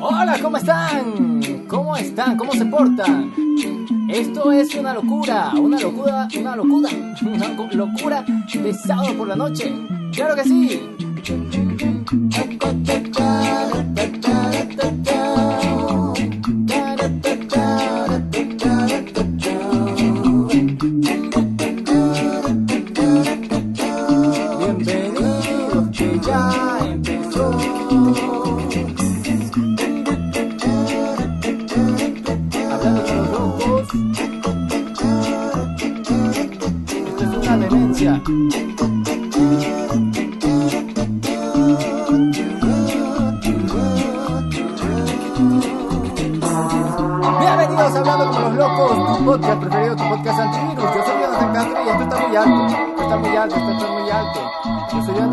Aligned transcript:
Hola, 0.00 0.38
¿cómo 0.42 0.56
están? 0.56 1.66
¿Cómo 1.68 1.96
están? 1.96 2.36
¿Cómo 2.36 2.52
se 2.52 2.64
portan? 2.66 3.32
Esto 4.08 4.50
es 4.50 4.74
una 4.74 4.92
locura, 4.94 5.52
una 5.56 5.78
locura, 5.78 6.26
una 6.38 6.56
locura, 6.56 6.88
una 7.22 7.48
locura 7.72 8.24
de 8.52 8.74
sábado 8.74 9.14
por 9.16 9.28
la 9.28 9.36
noche. 9.36 9.72
¡Claro 10.12 10.34
que 10.34 10.44
sí! 10.44 11.65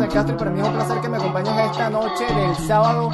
Castro 0.08 0.34
y 0.34 0.38
para 0.38 0.50
mí 0.50 0.60
es 0.60 0.66
un 0.66 0.72
placer 0.74 1.00
que 1.00 1.08
me 1.08 1.16
acompañes 1.16 1.70
esta 1.70 1.90
noche 1.90 2.24
del 2.26 2.56
sábado. 2.56 3.10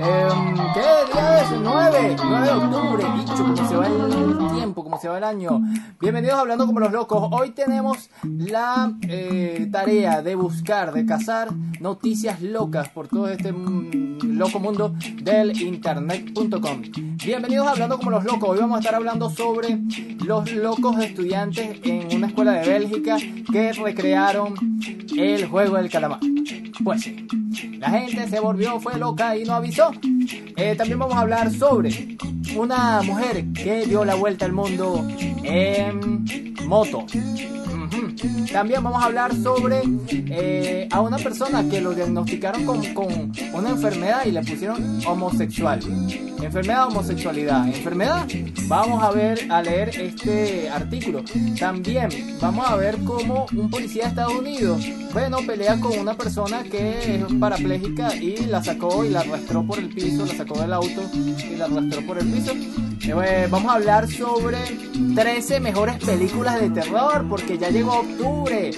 Em, 0.00 0.54
¿Qué 0.72 1.12
día 1.12 1.42
es? 1.42 1.50
9, 1.60 2.16
9 2.24 2.46
de 2.46 2.52
octubre. 2.52 3.04
Bicho, 3.16 3.34
como 3.36 3.68
se 3.68 3.76
va 3.76 3.86
el 3.86 4.52
tiempo, 4.54 4.84
como 4.84 4.98
se 4.98 5.08
va 5.08 5.18
el 5.18 5.24
año. 5.24 5.60
Bienvenidos 6.00 6.36
a 6.36 6.40
Hablando 6.40 6.66
como 6.66 6.80
los 6.80 6.92
locos. 6.92 7.28
Hoy 7.32 7.50
tenemos 7.50 8.08
la 8.22 8.92
eh, 9.02 9.68
tarea 9.70 10.22
de 10.22 10.34
buscar, 10.34 10.92
de 10.92 11.04
cazar 11.04 11.48
noticias 11.80 12.40
locas 12.40 12.88
por 12.88 13.08
todo 13.08 13.28
este 13.28 13.52
mm, 13.52 14.38
loco 14.38 14.58
mundo 14.58 14.94
del 15.22 15.60
internet.com. 15.60 16.82
Bienvenidos 17.24 17.66
a 17.66 17.72
Hablando 17.72 17.98
como 17.98 18.10
los 18.10 18.24
locos. 18.24 18.50
Hoy 18.50 18.58
vamos 18.58 18.76
a 18.76 18.80
estar 18.80 18.94
hablando 18.94 19.28
sobre 19.28 19.78
los 20.24 20.50
locos 20.52 20.98
estudiantes 20.98 21.78
en 21.82 22.16
una 22.16 22.28
escuela 22.28 22.52
de 22.52 22.68
Bélgica 22.68 23.16
que 23.52 23.72
recrearon 23.72 24.54
el 25.16 25.46
juego 25.46 25.76
del 25.76 25.90
calamar. 25.90 26.20
Pues 26.82 27.02
sí, 27.02 27.26
la 27.78 27.90
gente 27.90 28.28
se 28.28 28.40
volvió, 28.40 28.80
fue 28.80 28.96
loca 28.98 29.36
y 29.36 29.44
no 29.44 29.54
avisó. 29.54 29.89
Eh, 30.56 30.74
también 30.76 30.98
vamos 30.98 31.16
a 31.16 31.20
hablar 31.20 31.50
sobre 31.50 32.16
una 32.56 33.02
mujer 33.02 33.46
que 33.52 33.86
dio 33.86 34.04
la 34.04 34.14
vuelta 34.14 34.44
al 34.44 34.52
mundo 34.52 35.06
en 35.42 36.54
moto. 36.66 37.06
También 38.52 38.82
vamos 38.82 39.02
a 39.02 39.06
hablar 39.06 39.34
sobre 39.34 39.82
eh, 40.10 40.88
a 40.90 41.00
una 41.00 41.18
persona 41.18 41.68
que 41.68 41.80
lo 41.80 41.94
diagnosticaron 41.94 42.64
con, 42.64 42.84
con 42.94 43.32
una 43.52 43.70
enfermedad 43.70 44.24
y 44.26 44.32
le 44.32 44.42
pusieron 44.42 45.00
homosexual. 45.06 45.80
Enfermedad, 46.42 46.86
homosexualidad. 46.86 47.68
Enfermedad, 47.68 48.26
vamos 48.66 49.02
a 49.02 49.10
ver, 49.10 49.50
a 49.50 49.62
leer 49.62 49.90
este 49.90 50.68
artículo. 50.70 51.22
También 51.58 52.08
vamos 52.40 52.66
a 52.68 52.76
ver 52.76 52.96
cómo 53.04 53.46
un 53.56 53.70
policía 53.70 54.04
de 54.04 54.08
Estados 54.10 54.34
Unidos, 54.34 54.84
bueno, 55.12 55.38
pelea 55.46 55.78
con 55.78 55.98
una 55.98 56.16
persona 56.16 56.62
que 56.62 57.16
es 57.16 57.24
parapléjica 57.38 58.16
y 58.16 58.46
la 58.46 58.62
sacó 58.62 59.04
y 59.04 59.10
la 59.10 59.20
arrastró 59.20 59.66
por 59.66 59.78
el 59.78 59.88
piso, 59.88 60.24
la 60.24 60.34
sacó 60.34 60.58
del 60.60 60.72
auto 60.72 61.02
y 61.14 61.56
la 61.56 61.66
arrastró 61.66 62.06
por 62.06 62.18
el 62.18 62.26
piso. 62.26 62.52
Eh, 63.02 63.48
vamos 63.50 63.72
a 63.72 63.76
hablar 63.76 64.08
sobre 64.08 64.58
13 65.14 65.58
mejores 65.60 65.96
películas 66.04 66.60
de 66.60 66.70
terror 66.70 67.26
porque 67.28 67.56
ya 67.56 67.70
llegó 67.70 68.00
octubre. 68.00 68.70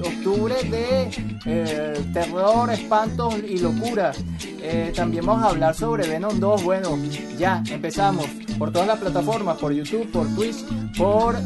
Octubre 0.00 0.54
de 0.64 1.10
eh, 1.46 2.04
terror, 2.12 2.70
espantos 2.70 3.36
y 3.38 3.58
locura. 3.58 4.12
Eh, 4.60 4.92
también 4.94 5.24
vamos 5.24 5.44
a 5.44 5.48
hablar 5.48 5.74
sobre 5.74 6.06
Venom 6.06 6.38
2. 6.38 6.62
Bueno, 6.62 6.98
ya 7.38 7.62
empezamos 7.70 8.26
por 8.58 8.70
todas 8.70 8.88
las 8.88 8.98
plataformas, 8.98 9.56
por 9.56 9.72
YouTube, 9.72 10.10
por 10.12 10.26
Twitch, 10.34 10.64
por 10.96 11.36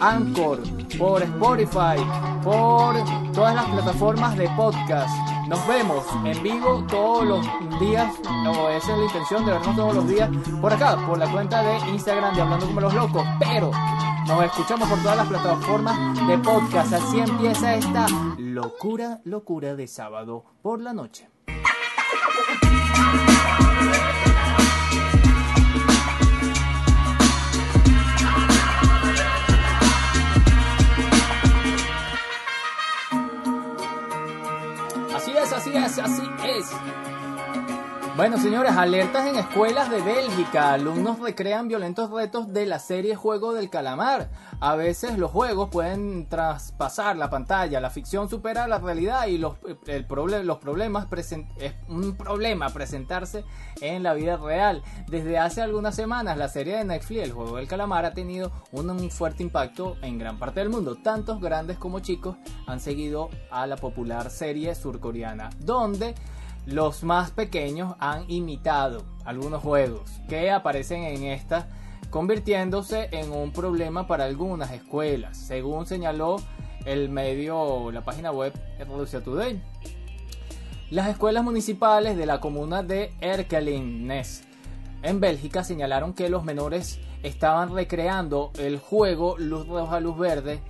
Anchor, 0.00 0.62
por 0.98 1.22
Spotify, 1.22 2.00
por 2.44 3.32
todas 3.32 3.54
las 3.54 3.66
plataformas 3.66 4.36
de 4.36 4.48
podcast. 4.50 5.39
Nos 5.50 5.66
vemos 5.66 6.06
en 6.24 6.40
vivo 6.44 6.84
todos 6.88 7.26
los 7.26 7.80
días, 7.80 8.14
o 8.24 8.68
esa 8.68 8.92
es 8.92 8.98
la 8.98 9.04
intención 9.04 9.44
de 9.44 9.50
vernos 9.50 9.74
todos 9.74 9.96
los 9.96 10.06
días 10.06 10.30
por 10.60 10.72
acá, 10.72 10.96
por 11.04 11.18
la 11.18 11.28
cuenta 11.28 11.60
de 11.60 11.90
Instagram 11.90 12.36
de 12.36 12.42
Hablando 12.42 12.66
como 12.66 12.80
los 12.80 12.94
locos. 12.94 13.26
Pero 13.40 13.72
nos 14.28 14.44
escuchamos 14.44 14.88
por 14.88 15.00
todas 15.00 15.16
las 15.16 15.26
plataformas 15.26 16.28
de 16.28 16.38
podcast. 16.38 16.92
Así 16.92 17.18
empieza 17.18 17.74
esta 17.74 18.06
locura, 18.38 19.22
locura 19.24 19.74
de 19.74 19.88
sábado 19.88 20.44
por 20.62 20.80
la 20.80 20.92
noche. 20.92 21.28
Así 35.60 35.76
es, 35.76 35.98
así 35.98 35.98
es, 35.98 35.98
así 35.98 36.48
es. 36.48 37.29
Bueno, 38.16 38.38
señores, 38.38 38.72
alertas 38.72 39.28
en 39.28 39.36
escuelas 39.36 39.88
de 39.88 40.02
Bélgica. 40.02 40.74
Alumnos 40.74 41.20
recrean 41.20 41.68
violentos 41.68 42.10
retos 42.10 42.52
de 42.52 42.66
la 42.66 42.78
serie 42.78 43.14
Juego 43.14 43.54
del 43.54 43.70
Calamar. 43.70 44.30
A 44.58 44.74
veces 44.74 45.16
los 45.16 45.30
juegos 45.30 45.70
pueden 45.70 46.28
traspasar 46.28 47.16
la 47.16 47.30
pantalla. 47.30 47.80
La 47.80 47.88
ficción 47.88 48.28
supera 48.28 48.66
la 48.66 48.78
realidad 48.78 49.28
y 49.28 49.38
los, 49.38 49.56
el 49.86 50.06
los 50.44 50.58
problemas 50.58 51.06
es 51.58 51.74
un 51.88 52.16
problema 52.16 52.68
presentarse 52.70 53.44
en 53.80 54.02
la 54.02 54.12
vida 54.12 54.36
real. 54.36 54.82
Desde 55.08 55.38
hace 55.38 55.62
algunas 55.62 55.94
semanas, 55.94 56.36
la 56.36 56.48
serie 56.48 56.76
de 56.76 56.84
Netflix, 56.84 57.22
El 57.22 57.32
Juego 57.32 57.56
del 57.56 57.68
Calamar, 57.68 58.04
ha 58.04 58.12
tenido 58.12 58.50
un, 58.72 58.90
un 58.90 59.10
fuerte 59.10 59.44
impacto 59.44 59.96
en 60.02 60.18
gran 60.18 60.38
parte 60.38 60.60
del 60.60 60.68
mundo. 60.68 60.96
Tantos 60.96 61.40
grandes 61.40 61.78
como 61.78 62.00
chicos 62.00 62.36
han 62.66 62.80
seguido 62.80 63.30
a 63.50 63.66
la 63.66 63.76
popular 63.76 64.30
serie 64.30 64.74
surcoreana, 64.74 65.48
donde 65.60 66.14
los 66.70 67.02
más 67.02 67.32
pequeños 67.32 67.96
han 67.98 68.30
imitado 68.30 69.02
algunos 69.24 69.62
juegos 69.62 70.20
que 70.28 70.50
aparecen 70.50 71.02
en 71.02 71.24
esta, 71.24 71.68
convirtiéndose 72.10 73.08
en 73.10 73.32
un 73.32 73.52
problema 73.52 74.06
para 74.06 74.24
algunas 74.24 74.70
escuelas, 74.70 75.36
según 75.36 75.86
señaló 75.86 76.36
el 76.84 77.08
medio, 77.08 77.90
la 77.90 78.02
página 78.02 78.30
web 78.30 78.52
Rusia 78.88 79.22
Today. 79.22 79.60
Las 80.90 81.08
escuelas 81.08 81.44
municipales 81.44 82.16
de 82.16 82.26
la 82.26 82.40
comuna 82.40 82.82
de 82.82 83.12
Erkelinnes 83.20 84.44
en 85.02 85.20
Bélgica 85.20 85.64
señalaron 85.64 86.14
que 86.14 86.28
los 86.28 86.44
menores 86.44 87.00
estaban 87.22 87.74
recreando 87.74 88.52
el 88.58 88.78
juego 88.78 89.36
Luz 89.38 89.66
Roja, 89.66 90.00
Luz 90.00 90.18
Verde, 90.18 90.60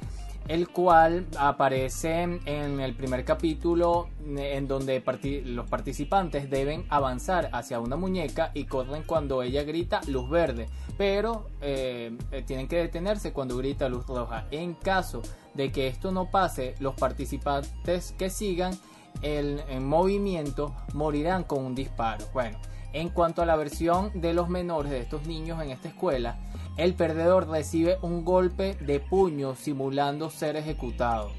el 0.51 0.69
cual 0.69 1.29
aparece 1.39 2.23
en 2.23 2.81
el 2.81 2.97
primer 2.97 3.25
capítulo 3.25 4.09
en 4.27 4.67
donde 4.67 5.01
los 5.45 5.71
participantes 5.71 6.51
deben 6.51 6.87
avanzar 6.89 7.51
hacia 7.53 7.79
una 7.79 7.95
muñeca 7.95 8.51
y 8.53 8.65
corren 8.65 9.05
cuando 9.05 9.45
ella 9.45 9.63
grita 9.63 10.01
luz 10.09 10.29
verde, 10.29 10.67
pero 10.99 11.47
eh, 11.61 12.19
eh, 12.33 12.43
tienen 12.43 12.67
que 12.67 12.79
detenerse 12.79 13.33
cuando 13.33 13.57
grita 13.59 13.89
luz 13.89 14.05
roja. 14.09 14.49
En 14.51 14.75
caso 14.75 15.23
de 15.55 15.71
que 15.71 15.87
esto 15.87 16.11
no 16.11 16.33
pase, 16.33 16.75
los 16.81 16.97
participantes 16.97 18.13
que 18.19 18.29
sigan 18.29 18.77
el, 19.23 19.63
en 19.69 19.87
movimiento 19.87 20.75
morirán 20.95 21.45
con 21.45 21.65
un 21.65 21.77
disparo. 21.77 22.25
Bueno, 22.33 22.59
en 22.93 23.11
cuanto 23.11 23.41
a 23.41 23.47
la 23.47 23.55
versión 23.55 24.11
de 24.21 24.35
los 24.35 24.49
menores 24.49 24.91
de 24.91 24.99
estos 24.99 25.29
niños 25.29 25.63
en 25.63 25.71
esta 25.71 25.87
escuela, 25.87 26.41
el 26.77 26.95
perdedor 26.95 27.49
recibe 27.49 27.99
un 28.03 28.25
golpe 28.25 28.77
de 28.81 29.01
puño 29.01 29.55
simulando 29.55 30.31
ser 30.31 30.57
ejecutado, 30.57 31.31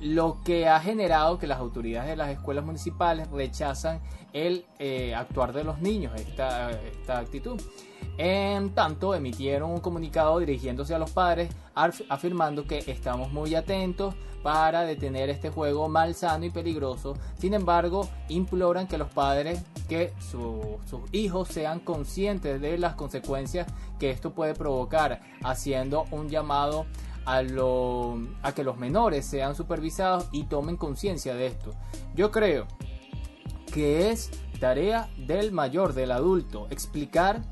lo 0.00 0.38
que 0.44 0.68
ha 0.68 0.80
generado 0.80 1.38
que 1.38 1.46
las 1.46 1.58
autoridades 1.58 2.08
de 2.10 2.16
las 2.16 2.30
escuelas 2.30 2.64
municipales 2.64 3.28
rechazan 3.30 4.00
el 4.32 4.64
eh, 4.78 5.14
actuar 5.14 5.52
de 5.52 5.64
los 5.64 5.80
niños, 5.80 6.12
esta, 6.16 6.70
esta 6.70 7.18
actitud. 7.18 7.60
En 8.16 8.70
tanto, 8.74 9.14
emitieron 9.14 9.70
un 9.70 9.80
comunicado 9.80 10.38
dirigiéndose 10.38 10.94
a 10.94 10.98
los 10.98 11.10
padres 11.10 11.50
af- 11.74 12.04
afirmando 12.08 12.66
que 12.66 12.78
estamos 12.86 13.32
muy 13.32 13.54
atentos 13.54 14.14
para 14.42 14.82
detener 14.82 15.28
este 15.30 15.50
juego 15.50 15.88
malsano 15.88 16.44
y 16.46 16.50
peligroso. 16.50 17.14
Sin 17.38 17.52
embargo, 17.54 18.08
imploran 18.28 18.86
que 18.88 18.98
los 18.98 19.08
padres, 19.10 19.62
que 19.88 20.12
su- 20.18 20.78
sus 20.88 21.00
hijos 21.12 21.48
sean 21.48 21.80
conscientes 21.80 22.60
de 22.60 22.78
las 22.78 22.94
consecuencias 22.94 23.66
que 23.98 24.10
esto 24.10 24.32
puede 24.32 24.54
provocar, 24.54 25.20
haciendo 25.44 26.04
un 26.10 26.28
llamado 26.28 26.86
a, 27.24 27.42
lo, 27.42 28.18
a 28.42 28.52
que 28.52 28.64
los 28.64 28.76
menores 28.76 29.26
sean 29.26 29.54
supervisados 29.54 30.28
y 30.32 30.44
tomen 30.44 30.76
conciencia 30.76 31.34
de 31.34 31.46
esto. 31.46 31.72
Yo 32.14 32.30
creo 32.30 32.66
que 33.72 34.10
es 34.10 34.30
tarea 34.58 35.08
del 35.16 35.52
mayor, 35.52 35.94
del 35.94 36.12
adulto, 36.12 36.66
explicar 36.70 37.42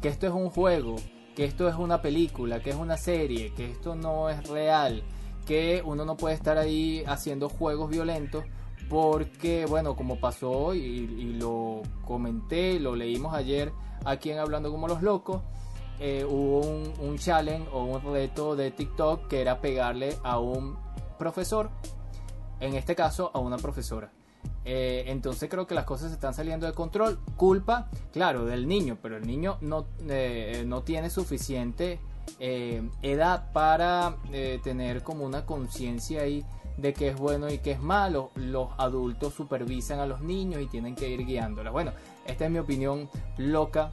que 0.00 0.08
esto 0.08 0.26
es 0.26 0.32
un 0.32 0.50
juego, 0.50 0.96
que 1.34 1.44
esto 1.44 1.68
es 1.68 1.76
una 1.76 2.02
película, 2.02 2.60
que 2.60 2.70
es 2.70 2.76
una 2.76 2.96
serie, 2.96 3.52
que 3.54 3.70
esto 3.70 3.94
no 3.94 4.28
es 4.28 4.46
real, 4.48 5.02
que 5.46 5.82
uno 5.84 6.04
no 6.04 6.16
puede 6.16 6.34
estar 6.34 6.58
ahí 6.58 7.04
haciendo 7.06 7.48
juegos 7.48 7.90
violentos 7.90 8.44
porque, 8.88 9.66
bueno, 9.66 9.96
como 9.96 10.18
pasó 10.20 10.74
y, 10.74 10.78
y 10.78 11.34
lo 11.34 11.82
comenté, 12.04 12.80
lo 12.80 12.96
leímos 12.96 13.34
ayer 13.34 13.72
aquí 14.04 14.30
en 14.30 14.38
Hablando 14.38 14.70
como 14.70 14.88
los 14.88 15.02
locos, 15.02 15.42
eh, 16.00 16.24
hubo 16.24 16.60
un, 16.60 17.18
challenge 17.18 17.68
o 17.72 17.84
un 17.84 18.12
reto 18.12 18.54
de 18.54 18.70
TikTok 18.70 19.26
que 19.26 19.40
era 19.40 19.60
pegarle 19.60 20.16
a 20.22 20.38
un 20.38 20.76
profesor, 21.18 21.70
en 22.60 22.74
este 22.74 22.94
caso 22.94 23.30
a 23.34 23.40
una 23.40 23.56
profesora. 23.56 24.12
Eh, 24.64 25.04
entonces 25.08 25.48
creo 25.48 25.66
que 25.66 25.74
las 25.74 25.84
cosas 25.84 26.12
están 26.12 26.34
saliendo 26.34 26.66
de 26.66 26.72
control. 26.72 27.18
Culpa, 27.36 27.90
claro, 28.12 28.44
del 28.44 28.68
niño, 28.68 28.98
pero 29.02 29.16
el 29.16 29.26
niño 29.26 29.58
no, 29.60 29.86
eh, 30.08 30.62
no 30.66 30.82
tiene 30.82 31.10
suficiente 31.10 32.00
edad 32.38 33.52
para 33.52 34.16
tener 34.62 35.02
como 35.02 35.24
una 35.24 35.46
conciencia 35.46 36.20
ahí 36.20 36.44
de 36.76 36.92
qué 36.92 37.08
es 37.08 37.16
bueno 37.16 37.50
y 37.50 37.58
qué 37.58 37.72
es 37.72 37.80
malo. 37.80 38.30
Los 38.34 38.68
adultos 38.78 39.34
supervisan 39.34 39.98
a 39.98 40.06
los 40.06 40.20
niños 40.20 40.62
y 40.62 40.66
tienen 40.66 40.94
que 40.94 41.08
ir 41.08 41.24
guiándolos. 41.24 41.72
Bueno, 41.72 41.92
esta 42.26 42.44
es 42.44 42.50
mi 42.50 42.58
opinión 42.58 43.08
loca 43.38 43.92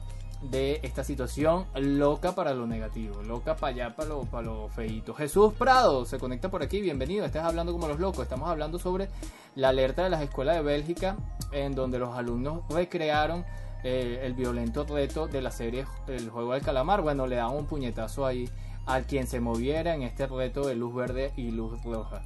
de 0.50 0.80
esta 0.82 1.04
situación 1.04 1.66
loca 1.74 2.34
para 2.34 2.54
lo 2.54 2.66
negativo, 2.66 3.22
loca 3.22 3.56
para 3.56 3.74
allá, 3.74 3.96
para 3.96 4.10
lo, 4.10 4.22
para 4.22 4.46
lo 4.46 4.68
feito. 4.68 5.14
Jesús 5.14 5.52
Prado 5.54 6.04
se 6.04 6.18
conecta 6.18 6.50
por 6.50 6.62
aquí, 6.62 6.80
bienvenido, 6.80 7.24
estás 7.24 7.44
hablando 7.44 7.72
como 7.72 7.88
los 7.88 7.98
locos, 7.98 8.22
estamos 8.22 8.48
hablando 8.48 8.78
sobre 8.78 9.08
la 9.54 9.70
alerta 9.70 10.04
de 10.04 10.10
las 10.10 10.22
escuelas 10.22 10.56
de 10.56 10.62
Bélgica 10.62 11.16
en 11.52 11.74
donde 11.74 11.98
los 11.98 12.14
alumnos 12.14 12.62
recrearon 12.68 13.44
eh, 13.84 14.20
el 14.22 14.34
violento 14.34 14.84
reto 14.84 15.26
de 15.26 15.42
la 15.42 15.50
serie 15.50 15.86
El 16.06 16.30
Juego 16.30 16.54
del 16.54 16.62
Calamar, 16.62 17.02
bueno, 17.02 17.26
le 17.26 17.36
dan 17.36 17.50
un 17.50 17.66
puñetazo 17.66 18.26
ahí 18.26 18.48
al 18.86 19.04
quien 19.04 19.26
se 19.26 19.40
moviera 19.40 19.94
en 19.94 20.02
este 20.02 20.26
reto 20.26 20.66
de 20.66 20.76
luz 20.76 20.94
verde 20.94 21.32
y 21.36 21.50
luz 21.50 21.82
roja. 21.82 22.22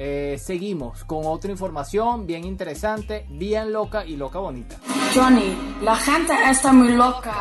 Eh, 0.00 0.38
seguimos 0.38 1.02
con 1.04 1.26
otra 1.26 1.50
información 1.50 2.24
bien 2.24 2.44
interesante, 2.44 3.26
bien 3.28 3.72
loca 3.72 4.06
y 4.06 4.16
loca 4.16 4.38
bonita. 4.38 4.76
Johnny, 5.12 5.56
la 5.82 5.96
gente 5.96 6.32
está 6.48 6.72
muy 6.72 6.92
loca. 6.92 7.34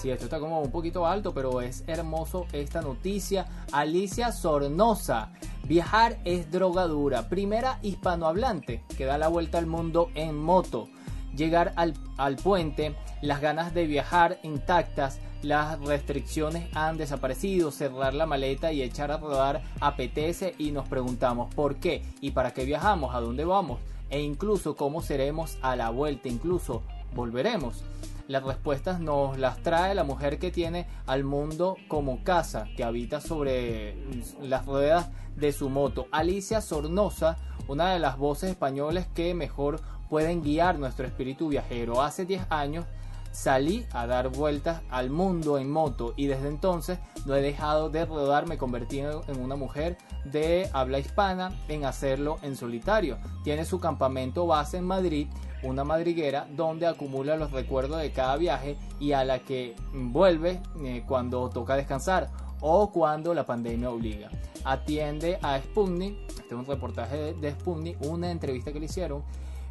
Sí, 0.00 0.10
esto 0.10 0.24
está 0.24 0.40
como 0.40 0.62
un 0.62 0.70
poquito 0.70 1.06
alto, 1.06 1.34
pero 1.34 1.60
es 1.60 1.84
hermoso 1.86 2.46
esta 2.52 2.80
noticia. 2.80 3.46
Alicia 3.70 4.32
Sornosa. 4.32 5.32
Viajar 5.64 6.18
es 6.24 6.50
drogadura. 6.50 7.28
Primera 7.28 7.78
hispanohablante 7.82 8.82
que 8.96 9.04
da 9.04 9.18
la 9.18 9.28
vuelta 9.28 9.58
al 9.58 9.66
mundo 9.66 10.08
en 10.14 10.38
moto. 10.38 10.88
Llegar 11.36 11.74
al, 11.76 11.92
al 12.16 12.36
puente, 12.36 12.96
las 13.20 13.42
ganas 13.42 13.74
de 13.74 13.86
viajar 13.86 14.38
intactas, 14.42 15.20
las 15.42 15.80
restricciones 15.80 16.68
han 16.74 16.96
desaparecido, 16.96 17.70
cerrar 17.70 18.14
la 18.14 18.26
maleta 18.26 18.72
y 18.72 18.82
echar 18.82 19.10
a 19.10 19.18
rodar 19.18 19.62
apetece 19.80 20.54
y 20.58 20.70
nos 20.70 20.88
preguntamos 20.88 21.54
por 21.54 21.76
qué 21.76 22.02
y 22.20 22.32
para 22.32 22.52
qué 22.52 22.64
viajamos, 22.64 23.14
a 23.14 23.20
dónde 23.20 23.44
vamos 23.44 23.80
e 24.10 24.20
incluso 24.20 24.76
cómo 24.76 25.02
seremos 25.02 25.56
a 25.62 25.76
la 25.76 25.90
vuelta, 25.90 26.28
incluso 26.28 26.82
volveremos. 27.14 27.84
Las 28.28 28.44
respuestas 28.44 29.00
nos 29.00 29.38
las 29.38 29.60
trae 29.62 29.94
la 29.94 30.04
mujer 30.04 30.38
que 30.38 30.50
tiene 30.50 30.86
al 31.06 31.24
mundo 31.24 31.76
como 31.88 32.22
casa, 32.22 32.68
que 32.76 32.84
habita 32.84 33.20
sobre 33.20 33.96
las 34.40 34.66
ruedas 34.66 35.10
de 35.36 35.52
su 35.52 35.68
moto. 35.68 36.06
Alicia 36.12 36.60
Sornosa, 36.60 37.36
una 37.66 37.92
de 37.92 37.98
las 37.98 38.18
voces 38.18 38.50
españoles 38.50 39.06
que 39.14 39.34
mejor 39.34 39.80
pueden 40.08 40.42
guiar 40.42 40.78
nuestro 40.78 41.06
espíritu 41.06 41.48
viajero. 41.48 42.02
Hace 42.02 42.24
10 42.24 42.46
años 42.50 42.84
salí 43.32 43.86
a 43.92 44.06
dar 44.06 44.28
vueltas 44.28 44.82
al 44.90 45.10
mundo 45.10 45.58
en 45.58 45.70
moto 45.70 46.14
y 46.16 46.26
desde 46.26 46.48
entonces 46.48 46.98
no 47.26 47.34
he 47.34 47.42
dejado 47.42 47.90
de 47.90 48.04
rodar, 48.04 48.46
me 48.46 48.58
convertí 48.58 49.00
en 49.00 49.40
una 49.40 49.56
mujer 49.56 49.98
de 50.24 50.68
habla 50.72 50.98
hispana 50.98 51.52
en 51.68 51.84
hacerlo 51.84 52.38
en 52.42 52.56
solitario. 52.56 53.18
Tiene 53.44 53.64
su 53.64 53.80
campamento 53.80 54.46
base 54.46 54.78
en 54.78 54.84
Madrid, 54.84 55.28
una 55.62 55.84
madriguera 55.84 56.46
donde 56.50 56.86
acumula 56.86 57.36
los 57.36 57.52
recuerdos 57.52 58.00
de 58.00 58.12
cada 58.12 58.36
viaje 58.36 58.76
y 58.98 59.12
a 59.12 59.24
la 59.24 59.40
que 59.40 59.76
vuelve 59.92 60.60
eh, 60.82 61.04
cuando 61.06 61.48
toca 61.50 61.76
descansar 61.76 62.30
o 62.60 62.90
cuando 62.90 63.34
la 63.34 63.46
pandemia 63.46 63.90
obliga. 63.90 64.30
Atiende 64.64 65.38
a 65.42 65.58
Sputnik, 65.58 66.16
este 66.28 66.48
es 66.48 66.52
un 66.52 66.66
reportaje 66.66 67.34
de, 67.34 67.50
Sputnik, 67.52 68.00
una 68.02 68.30
entrevista 68.30 68.72
que 68.72 68.80
le 68.80 68.86
hicieron 68.86 69.22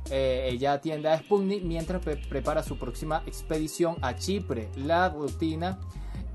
eh, 0.09 0.49
ella 0.51 0.73
atiende 0.73 1.09
a 1.09 1.19
Sputnik 1.19 1.63
mientras 1.63 2.01
prepara 2.01 2.63
su 2.63 2.77
próxima 2.77 3.21
expedición 3.25 3.97
a 4.01 4.15
Chipre. 4.15 4.69
La 4.75 5.09
rutina 5.09 5.79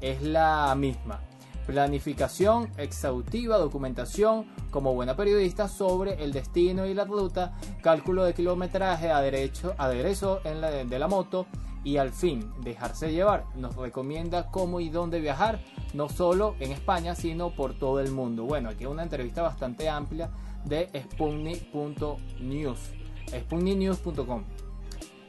es 0.00 0.22
la 0.22 0.74
misma. 0.76 1.20
Planificación 1.66 2.70
exhaustiva, 2.76 3.56
documentación 3.56 4.46
como 4.70 4.94
buena 4.94 5.16
periodista 5.16 5.66
sobre 5.66 6.22
el 6.22 6.32
destino 6.32 6.86
y 6.86 6.92
la 6.94 7.04
ruta, 7.04 7.54
cálculo 7.82 8.24
de 8.24 8.34
kilometraje, 8.34 9.10
aderezo, 9.10 9.74
aderezo 9.78 10.40
en 10.44 10.60
la, 10.60 10.70
de 10.70 10.98
la 10.98 11.08
moto 11.08 11.46
y 11.82 11.96
al 11.96 12.10
fin 12.12 12.52
dejarse 12.62 13.12
llevar. 13.12 13.46
Nos 13.56 13.76
recomienda 13.76 14.50
cómo 14.50 14.80
y 14.80 14.90
dónde 14.90 15.20
viajar, 15.20 15.58
no 15.94 16.10
solo 16.10 16.54
en 16.60 16.70
España, 16.72 17.14
sino 17.14 17.54
por 17.54 17.74
todo 17.78 18.00
el 18.00 18.10
mundo. 18.10 18.44
Bueno, 18.44 18.68
aquí 18.68 18.84
una 18.84 19.02
entrevista 19.02 19.40
bastante 19.42 19.88
amplia 19.88 20.30
de 20.64 20.90
Sputnik.news 21.12 22.78
spunninews.com. 23.28 24.44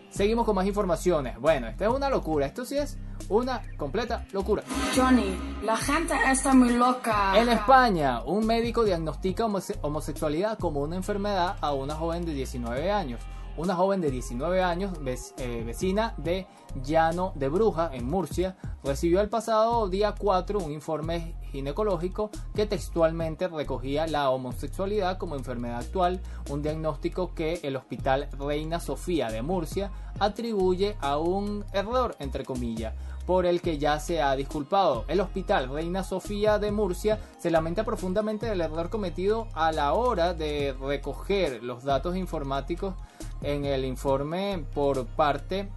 Seguimos 0.09 0.45
con 0.45 0.55
más 0.55 0.65
informaciones. 0.65 1.37
Bueno, 1.39 1.67
esta 1.67 1.85
es 1.85 1.91
una 1.91 2.09
locura. 2.09 2.45
Esto 2.45 2.63
sí 2.63 2.77
es 2.77 2.97
una 3.27 3.61
completa 3.75 4.25
locura. 4.31 4.63
Johnny, 4.95 5.37
la 5.61 5.75
gente 5.75 6.13
está 6.31 6.53
muy 6.53 6.69
loca. 6.69 7.37
En 7.37 7.49
España, 7.49 8.23
un 8.23 8.45
médico 8.45 8.85
diagnostica 8.85 9.45
homosexualidad 9.45 10.57
como 10.57 10.81
una 10.81 10.95
enfermedad 10.95 11.57
a 11.59 11.73
una 11.73 11.95
joven 11.95 12.25
de 12.25 12.33
19 12.33 12.91
años. 12.91 13.19
Una 13.57 13.75
joven 13.75 13.99
de 13.99 14.09
19 14.11 14.63
años, 14.63 14.97
eh, 15.37 15.63
vecina 15.65 16.13
de 16.17 16.47
Llano 16.81 17.33
de 17.35 17.49
Bruja, 17.49 17.89
en 17.93 18.05
Murcia, 18.05 18.57
recibió 18.83 19.19
el 19.19 19.29
pasado 19.29 19.89
día 19.89 20.13
4 20.17 20.59
un 20.59 20.71
informe 20.71 21.35
ginecológico 21.55 22.29
que 22.53 22.65
textualmente 22.65 23.47
recogía 23.47 24.07
la 24.07 24.29
homosexualidad 24.29 25.17
como 25.17 25.35
enfermedad 25.35 25.79
actual, 25.79 26.21
un 26.49 26.61
diagnóstico 26.61 27.33
que 27.33 27.59
el 27.63 27.75
Hospital 27.75 28.27
Reina 28.37 28.79
Sofía 28.79 29.29
de 29.29 29.41
Murcia 29.41 29.91
atribuye 30.19 30.95
a 31.01 31.17
un 31.17 31.65
error, 31.73 32.15
entre 32.19 32.45
comillas, 32.45 32.93
por 33.25 33.45
el 33.45 33.61
que 33.61 33.77
ya 33.77 33.99
se 33.99 34.21
ha 34.21 34.35
disculpado. 34.35 35.05
El 35.07 35.19
Hospital 35.19 35.69
Reina 35.69 36.03
Sofía 36.03 36.59
de 36.59 36.71
Murcia 36.71 37.19
se 37.39 37.51
lamenta 37.51 37.83
profundamente 37.83 38.45
del 38.45 38.61
error 38.61 38.89
cometido 38.89 39.47
a 39.53 39.71
la 39.71 39.93
hora 39.93 40.33
de 40.33 40.75
recoger 40.79 41.63
los 41.63 41.83
datos 41.83 42.15
informáticos 42.15 42.95
en 43.41 43.65
el 43.65 43.85
informe 43.85 44.63
por 44.73 45.05
parte 45.05 45.69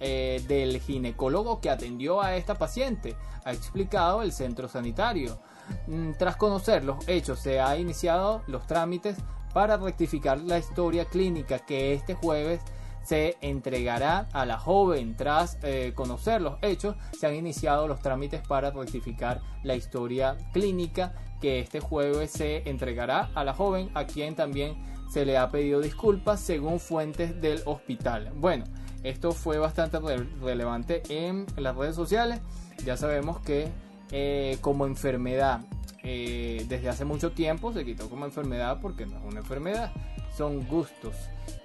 eh, 0.00 0.42
del 0.48 0.80
ginecólogo 0.80 1.60
que 1.60 1.70
atendió 1.70 2.22
a 2.22 2.36
esta 2.36 2.54
paciente, 2.54 3.16
ha 3.44 3.52
explicado 3.52 4.22
el 4.22 4.32
centro 4.32 4.68
sanitario. 4.68 5.38
Mm, 5.86 6.12
tras 6.18 6.36
conocer 6.36 6.84
los 6.84 7.06
hechos, 7.08 7.40
se 7.40 7.60
ha 7.60 7.76
iniciado 7.76 8.42
los 8.46 8.66
trámites 8.66 9.16
para 9.52 9.76
rectificar 9.76 10.40
la 10.40 10.58
historia 10.58 11.04
clínica 11.04 11.58
que 11.58 11.92
este 11.92 12.14
jueves 12.14 12.60
se 13.04 13.36
entregará 13.40 14.28
a 14.32 14.46
la 14.46 14.58
joven. 14.58 15.16
Tras 15.16 15.58
eh, 15.62 15.92
conocer 15.94 16.40
los 16.40 16.56
hechos, 16.62 16.96
se 17.18 17.26
han 17.26 17.34
iniciado 17.34 17.88
los 17.88 18.00
trámites 18.00 18.40
para 18.46 18.70
rectificar 18.70 19.40
la 19.62 19.74
historia 19.74 20.36
clínica 20.52 21.12
que 21.40 21.58
este 21.58 21.80
jueves 21.80 22.30
se 22.30 22.68
entregará 22.68 23.30
a 23.34 23.44
la 23.44 23.52
joven, 23.52 23.90
a 23.94 24.06
quien 24.06 24.36
también 24.36 24.76
se 25.10 25.26
le 25.26 25.36
ha 25.36 25.50
pedido 25.50 25.80
disculpas 25.80 26.40
según 26.40 26.80
fuentes 26.80 27.40
del 27.40 27.60
hospital. 27.66 28.32
Bueno, 28.36 28.64
esto 29.02 29.32
fue 29.32 29.58
bastante 29.58 29.98
relevante 30.40 31.02
en 31.08 31.46
las 31.56 31.76
redes 31.76 31.96
sociales. 31.96 32.40
Ya 32.84 32.96
sabemos 32.96 33.40
que 33.40 33.68
eh, 34.10 34.58
como 34.60 34.86
enfermedad 34.86 35.60
eh, 36.04 36.66
desde 36.68 36.88
hace 36.88 37.04
mucho 37.04 37.32
tiempo 37.32 37.72
se 37.72 37.84
quitó 37.84 38.10
como 38.10 38.24
enfermedad 38.24 38.78
porque 38.82 39.06
no 39.06 39.18
es 39.18 39.24
una 39.24 39.40
enfermedad, 39.40 39.92
son 40.36 40.66
gustos. 40.66 41.14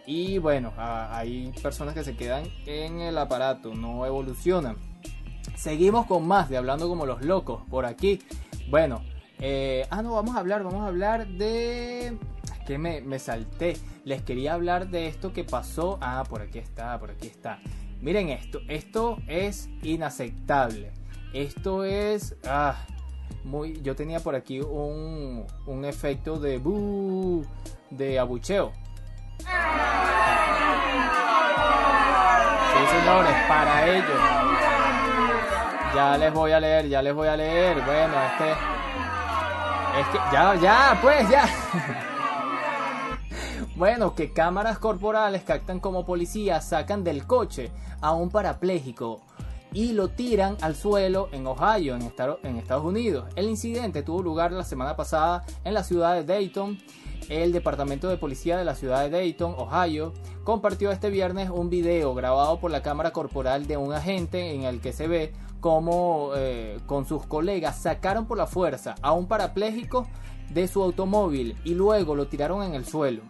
Y 0.06 0.38
bueno, 0.38 0.72
hay 0.77 1.51
personas 1.62 1.94
que 1.94 2.03
se 2.03 2.15
quedan 2.15 2.46
en 2.65 3.01
el 3.01 3.17
aparato, 3.17 3.74
no 3.74 4.06
evolucionan. 4.06 4.77
Seguimos 5.56 6.06
con 6.06 6.27
más 6.27 6.50
de 6.50 6.58
Hablando 6.58 6.88
como 6.88 7.06
los 7.06 7.24
locos 7.24 7.63
por 7.70 7.86
aquí. 7.86 8.20
Bueno, 8.70 9.01
eh, 9.39 9.86
ah, 9.89 10.01
no, 10.01 10.13
vamos 10.13 10.36
a 10.36 10.39
hablar, 10.39 10.63
vamos 10.63 10.82
a 10.82 10.88
hablar 10.88 11.27
de 11.27 12.17
que 12.65 12.77
me, 12.77 13.01
me 13.01 13.20
salté. 13.20 13.75
Les 14.07 14.21
quería 14.21 14.53
hablar 14.53 14.87
de 14.87 15.07
esto 15.07 15.33
que 15.33 15.43
pasó. 15.43 15.97
Ah, 15.99 16.23
por 16.29 16.41
aquí 16.41 16.59
está, 16.59 16.97
por 16.97 17.11
aquí 17.11 17.27
está. 17.27 17.59
Miren 17.99 18.29
esto, 18.29 18.61
esto 18.69 19.17
es 19.27 19.67
inaceptable. 19.83 20.93
Esto 21.33 21.83
es... 21.83 22.37
Ah, 22.47 22.85
muy, 23.43 23.81
yo 23.81 23.97
tenía 23.97 24.21
por 24.21 24.33
aquí 24.33 24.61
un, 24.61 25.45
un 25.65 25.83
efecto 25.83 26.39
de 26.39 26.57
bu 26.57 27.45
de 27.89 28.17
abucheo. 28.17 28.71
Sí, 29.39 29.45
señores, 32.97 33.35
para 33.49 33.87
ellos. 33.89 34.21
Ya 35.93 36.17
les 36.17 36.31
voy 36.31 36.53
a 36.53 36.61
leer, 36.61 36.87
ya 36.87 37.01
les 37.01 37.13
voy 37.13 37.27
a 37.27 37.35
leer. 37.35 37.83
Bueno, 37.83 38.13
este. 38.23 38.51
Es 39.99 40.07
que. 40.13 40.17
Ya, 40.31 40.55
ya, 40.55 40.97
pues, 41.01 41.29
ya. 41.29 41.45
Bueno, 43.77 44.15
que 44.15 44.34
cámaras 44.34 44.79
corporales 44.79 45.43
captan 45.43 45.79
como 45.79 46.03
policías 46.03 46.67
sacan 46.67 47.03
del 47.03 47.27
coche 47.27 47.69
a 48.01 48.12
un 48.12 48.31
parapléjico 48.31 49.22
y 49.72 49.91
lo 49.91 50.10
tiran 50.10 50.57
al 50.62 50.75
suelo 50.75 51.29
en 51.31 51.46
Ohio, 51.46 51.96
en, 51.96 52.57
Estados 52.57 52.84
Unidos. 52.84 53.25
El 53.36 53.48
incidente 53.48 54.01
tuvo 54.01 54.24
lugar 54.24 54.51
la 54.51 54.63
semana 54.63 54.96
pasada 54.96 55.46
en 55.63 55.75
la 55.75 55.84
ciudad 55.84 56.15
de 56.15 56.24
Dayton. 56.24 56.79
El 57.29 57.51
Departamento 57.51 58.10
de 58.10 58.17
Policía 58.17 58.57
de 58.57 58.65
la 58.65 58.74
ciudad 58.74 59.03
de 59.03 59.12
Dayton, 59.12 59.53
Ohio, 59.60 60.12
compartió 60.43 60.89
este 60.89 61.12
viernes 61.12 61.51
un 61.51 61.69
video 61.69 62.15
grabado 62.15 62.60
por 62.60 62.72
la 62.72 62.81
cámara 62.81 63.12
corporal 63.12 63.67
de 63.67 63.77
un 63.77 63.93
agente 63.93 64.55
en 64.55 64.63
el 64.63 64.81
que 64.81 64.91
se 64.91 65.07
ve 65.07 65.34
cómo 65.60 66.31
eh, 66.36 66.79
con 66.88 67.05
sus 67.05 67.27
colegas 67.27 67.77
sacaron 67.77 68.25
por 68.25 68.39
la 68.39 68.48
fuerza 68.48 68.96
a 69.03 69.12
un 69.12 69.27
parapléjico 69.27 70.07
de 70.50 70.67
su 70.67 70.81
automóvil 70.81 71.55
y 71.63 71.75
luego 71.75 72.15
lo 72.15 72.25
tiraron 72.25 72.63
en 72.63 72.74
el 72.74 72.84
suelo. 72.84 73.22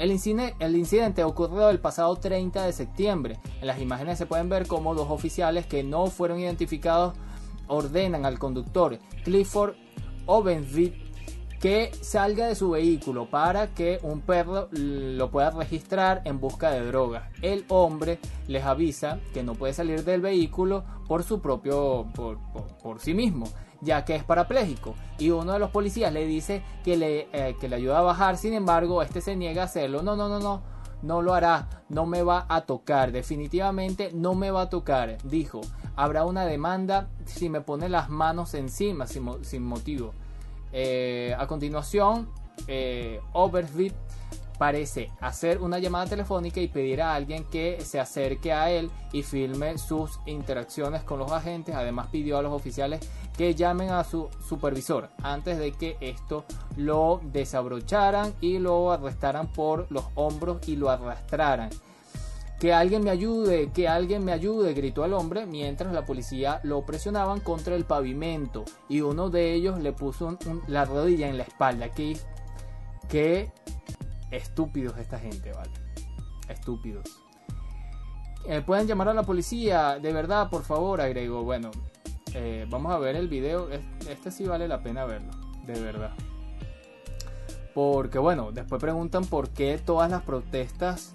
El, 0.00 0.12
incidente 0.12 1.24
ocurrió 1.24 1.68
el 1.68 1.78
pasado 1.78 2.16
30 2.16 2.64
de 2.64 2.72
septiembre. 2.72 3.38
En 3.60 3.66
las 3.66 3.82
imágenes 3.82 4.16
se 4.16 4.24
pueden 4.24 4.48
ver 4.48 4.66
cómo 4.66 4.94
dos 4.94 5.10
oficiales 5.10 5.66
que 5.66 5.84
no 5.84 6.06
fueron 6.06 6.40
identificados 6.40 7.12
ordenan 7.66 8.24
al 8.24 8.38
conductor 8.38 8.98
Clifford 9.24 9.74
Ovenvik 10.24 10.94
que 11.60 11.90
salga 12.00 12.46
de 12.46 12.54
su 12.54 12.70
vehículo 12.70 13.28
para 13.28 13.74
que 13.74 13.98
un 14.02 14.22
perro 14.22 14.68
lo 14.72 15.30
pueda 15.30 15.50
registrar 15.50 16.22
en 16.24 16.40
busca 16.40 16.70
de 16.70 16.86
drogas. 16.86 17.24
El 17.42 17.66
hombre 17.68 18.18
les 18.48 18.64
avisa 18.64 19.18
que 19.34 19.42
no 19.42 19.54
puede 19.54 19.74
salir 19.74 20.02
del 20.04 20.22
vehículo 20.22 20.82
por 21.06 21.24
su 21.24 21.42
propio 21.42 22.06
por, 22.14 22.38
por 22.82 23.00
sí 23.00 23.12
mismo 23.12 23.46
ya 23.80 24.04
que 24.04 24.16
es 24.16 24.24
parapléjico. 24.24 24.94
Y 25.18 25.30
uno 25.30 25.52
de 25.52 25.58
los 25.58 25.70
policías 25.70 26.12
le 26.12 26.26
dice 26.26 26.62
que 26.84 26.96
le, 26.96 27.28
eh, 27.32 27.56
que 27.60 27.68
le 27.68 27.76
ayuda 27.76 27.98
a 27.98 28.02
bajar, 28.02 28.36
sin 28.36 28.54
embargo, 28.54 29.02
este 29.02 29.20
se 29.20 29.36
niega 29.36 29.62
a 29.62 29.64
hacerlo. 29.66 30.02
No, 30.02 30.16
no, 30.16 30.28
no, 30.28 30.38
no, 30.40 30.62
no 31.02 31.22
lo 31.22 31.34
hará, 31.34 31.68
no 31.88 32.06
me 32.06 32.22
va 32.22 32.46
a 32.48 32.62
tocar, 32.62 33.12
definitivamente 33.12 34.10
no 34.12 34.34
me 34.34 34.50
va 34.50 34.62
a 34.62 34.70
tocar, 34.70 35.18
dijo. 35.24 35.60
Habrá 35.96 36.24
una 36.24 36.46
demanda 36.46 37.08
si 37.26 37.48
me 37.48 37.60
pone 37.60 37.88
las 37.88 38.08
manos 38.08 38.54
encima 38.54 39.06
sin, 39.06 39.62
motivo. 39.62 40.12
Eh, 40.72 41.34
a 41.38 41.46
continuación, 41.46 42.28
eh, 42.68 43.20
parece 44.60 45.10
hacer 45.22 45.62
una 45.62 45.78
llamada 45.78 46.04
telefónica 46.04 46.60
y 46.60 46.68
pedir 46.68 47.00
a 47.00 47.14
alguien 47.14 47.44
que 47.44 47.80
se 47.80 47.98
acerque 47.98 48.52
a 48.52 48.70
él 48.70 48.90
y 49.10 49.22
filme 49.22 49.78
sus 49.78 50.20
interacciones 50.26 51.02
con 51.02 51.18
los 51.18 51.32
agentes. 51.32 51.74
Además 51.74 52.08
pidió 52.12 52.36
a 52.36 52.42
los 52.42 52.52
oficiales 52.52 53.00
que 53.38 53.54
llamen 53.54 53.88
a 53.88 54.04
su 54.04 54.28
supervisor 54.46 55.08
antes 55.22 55.56
de 55.56 55.72
que 55.72 55.96
esto 56.02 56.44
lo 56.76 57.22
desabrocharan 57.32 58.34
y 58.42 58.58
lo 58.58 58.92
arrestaran 58.92 59.50
por 59.50 59.90
los 59.90 60.04
hombros 60.14 60.58
y 60.68 60.76
lo 60.76 60.90
arrastraran. 60.90 61.70
Que 62.60 62.74
alguien 62.74 63.02
me 63.02 63.08
ayude, 63.08 63.70
que 63.72 63.88
alguien 63.88 64.26
me 64.26 64.32
ayude, 64.32 64.74
gritó 64.74 65.06
el 65.06 65.14
hombre 65.14 65.46
mientras 65.46 65.90
la 65.94 66.04
policía 66.04 66.60
lo 66.64 66.84
presionaban 66.84 67.40
contra 67.40 67.76
el 67.76 67.86
pavimento 67.86 68.66
y 68.90 69.00
uno 69.00 69.30
de 69.30 69.54
ellos 69.54 69.78
le 69.78 69.94
puso 69.94 70.36
la 70.66 70.84
rodilla 70.84 71.28
en 71.28 71.38
la 71.38 71.44
espalda. 71.44 71.88
Que, 71.88 72.18
que 73.08 73.50
estúpidos 74.30 74.98
esta 74.98 75.18
gente, 75.18 75.52
¿vale? 75.52 75.70
Estúpidos. 76.48 77.04
Eh, 78.46 78.62
pueden 78.64 78.86
llamar 78.86 79.08
a 79.08 79.14
la 79.14 79.22
policía, 79.22 79.98
de 79.98 80.12
verdad, 80.12 80.48
por 80.48 80.62
favor, 80.62 81.00
agregó. 81.00 81.42
Bueno, 81.44 81.70
eh, 82.34 82.66
vamos 82.68 82.92
a 82.92 82.98
ver 82.98 83.16
el 83.16 83.28
video. 83.28 83.68
Este 84.08 84.30
sí 84.30 84.44
vale 84.44 84.66
la 84.66 84.82
pena 84.82 85.04
verlo, 85.04 85.30
de 85.66 85.80
verdad. 85.80 86.12
Porque 87.74 88.18
bueno, 88.18 88.50
después 88.52 88.80
preguntan 88.80 89.24
por 89.26 89.50
qué 89.50 89.78
todas 89.78 90.10
las 90.10 90.22
protestas 90.22 91.14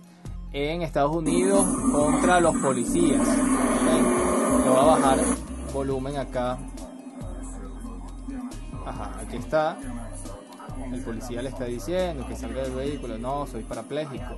en 0.53 0.83
Estados 0.83 1.15
Unidos 1.15 1.65
contra 1.91 2.39
los 2.39 2.55
policías. 2.57 3.27
Le 3.27 4.69
voy 4.69 4.79
a 4.79 4.83
bajar 4.83 5.19
volumen 5.73 6.17
acá. 6.17 6.57
Ajá, 8.85 9.19
aquí 9.19 9.37
está. 9.37 9.77
El 10.91 11.01
policía 11.01 11.41
le 11.41 11.49
está 11.49 11.65
diciendo 11.65 12.25
que 12.27 12.35
salga 12.35 12.63
del 12.63 12.73
vehículo. 12.73 13.17
No, 13.17 13.47
soy 13.47 13.63
parapléjico. 13.63 14.37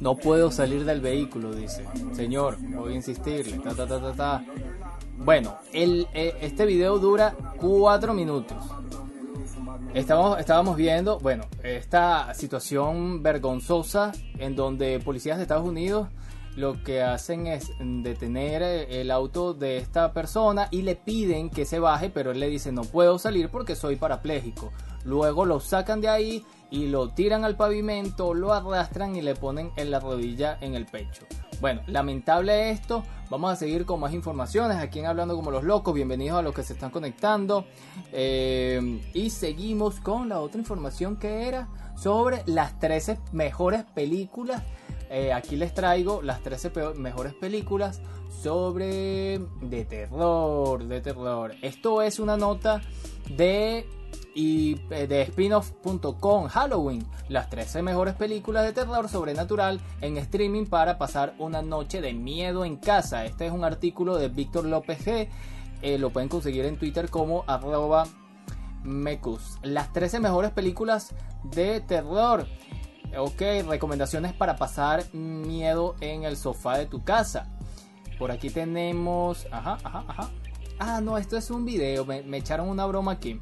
No 0.00 0.16
puedo 0.16 0.50
salir 0.50 0.84
del 0.84 1.00
vehículo, 1.00 1.52
dice. 1.54 1.84
Señor, 2.12 2.56
voy 2.60 2.94
a 2.94 2.96
insistirle. 2.96 3.58
Ta, 3.58 3.74
ta, 3.74 3.86
ta, 3.86 4.00
ta, 4.00 4.12
ta. 4.12 4.44
Bueno, 5.18 5.58
el, 5.72 6.06
eh, 6.14 6.34
este 6.40 6.64
video 6.64 6.98
dura 6.98 7.34
4 7.58 8.14
minutos. 8.14 8.56
Estamos, 9.92 10.38
estábamos 10.38 10.76
viendo, 10.76 11.18
bueno, 11.18 11.44
esta 11.64 12.32
situación 12.34 13.22
vergonzosa 13.22 14.12
en 14.38 14.54
donde 14.54 15.00
policías 15.00 15.36
de 15.36 15.42
Estados 15.42 15.66
Unidos 15.66 16.08
lo 16.56 16.82
que 16.82 17.02
hacen 17.02 17.46
es 17.46 17.72
detener 17.78 18.62
el 18.62 19.10
auto 19.10 19.54
de 19.54 19.78
esta 19.78 20.12
persona 20.12 20.68
y 20.70 20.82
le 20.82 20.96
piden 20.96 21.50
que 21.50 21.64
se 21.64 21.78
baje, 21.78 22.10
pero 22.10 22.32
él 22.32 22.40
le 22.40 22.48
dice 22.48 22.72
no 22.72 22.82
puedo 22.82 23.18
salir 23.18 23.48
porque 23.48 23.76
soy 23.76 23.96
parapléjico. 23.96 24.72
Luego 25.04 25.44
lo 25.44 25.60
sacan 25.60 26.00
de 26.00 26.08
ahí 26.08 26.44
y 26.70 26.86
lo 26.86 27.10
tiran 27.10 27.44
al 27.44 27.56
pavimento, 27.56 28.34
lo 28.34 28.52
arrastran 28.52 29.16
y 29.16 29.22
le 29.22 29.34
ponen 29.34 29.70
en 29.76 29.90
la 29.90 30.00
rodilla 30.00 30.58
en 30.60 30.74
el 30.74 30.86
pecho. 30.86 31.24
Bueno, 31.60 31.82
lamentable 31.86 32.70
esto. 32.70 33.02
Vamos 33.28 33.52
a 33.52 33.56
seguir 33.56 33.84
con 33.84 34.00
más 34.00 34.12
informaciones 34.12 34.78
aquí 34.78 34.98
en 34.98 35.06
Hablando 35.06 35.36
como 35.36 35.50
los 35.50 35.64
locos. 35.64 35.94
Bienvenidos 35.94 36.38
a 36.38 36.42
los 36.42 36.54
que 36.54 36.62
se 36.62 36.72
están 36.72 36.90
conectando. 36.90 37.66
Eh, 38.12 39.00
y 39.14 39.30
seguimos 39.30 40.00
con 40.00 40.28
la 40.28 40.40
otra 40.40 40.60
información 40.60 41.16
que 41.16 41.46
era 41.48 41.68
sobre 41.96 42.42
las 42.46 42.78
13 42.78 43.18
mejores 43.32 43.84
películas 43.84 44.62
eh, 45.12 45.32
aquí 45.32 45.56
les 45.56 45.74
traigo 45.74 46.22
las 46.22 46.40
13 46.40 46.70
mejores 46.94 47.34
películas 47.34 48.00
sobre 48.42 49.40
de 49.60 49.84
terror, 49.84 50.84
de 50.84 51.00
terror. 51.00 51.52
Esto 51.62 52.00
es 52.00 52.20
una 52.20 52.36
nota 52.36 52.80
de 53.28 53.88
y 54.40 54.80
eh, 54.88 55.06
de 55.06 55.26
spinoff.com 55.26 56.48
Halloween, 56.48 57.06
las 57.28 57.50
13 57.50 57.82
mejores 57.82 58.14
películas 58.14 58.64
de 58.64 58.72
terror 58.72 59.06
sobrenatural 59.06 59.82
en 60.00 60.16
streaming 60.16 60.64
para 60.64 60.96
pasar 60.96 61.34
una 61.38 61.60
noche 61.60 62.00
de 62.00 62.14
miedo 62.14 62.64
en 62.64 62.76
casa. 62.76 63.26
Este 63.26 63.46
es 63.46 63.52
un 63.52 63.64
artículo 63.64 64.16
de 64.16 64.28
Víctor 64.28 64.64
López 64.64 65.04
G. 65.04 65.28
Eh, 65.82 65.98
lo 65.98 66.08
pueden 66.08 66.30
conseguir 66.30 66.64
en 66.64 66.78
Twitter 66.78 67.10
como 67.10 67.44
arroba 67.46 68.06
mecus. 68.82 69.58
Las 69.62 69.92
13 69.92 70.20
mejores 70.20 70.52
películas 70.52 71.14
de 71.44 71.82
terror. 71.82 72.46
Ok, 73.18 73.42
recomendaciones 73.68 74.32
para 74.32 74.56
pasar 74.56 75.04
miedo 75.12 75.96
en 76.00 76.24
el 76.24 76.38
sofá 76.38 76.78
de 76.78 76.86
tu 76.86 77.04
casa. 77.04 77.50
Por 78.18 78.30
aquí 78.30 78.48
tenemos... 78.48 79.46
Ajá, 79.50 79.76
ajá, 79.84 80.04
ajá. 80.08 80.30
Ah, 80.78 81.02
no, 81.02 81.18
esto 81.18 81.36
es 81.36 81.50
un 81.50 81.66
video. 81.66 82.06
Me, 82.06 82.38
echaron 82.38 82.70
una 82.70 82.86
broma 82.86 83.12
aquí. 83.12 83.38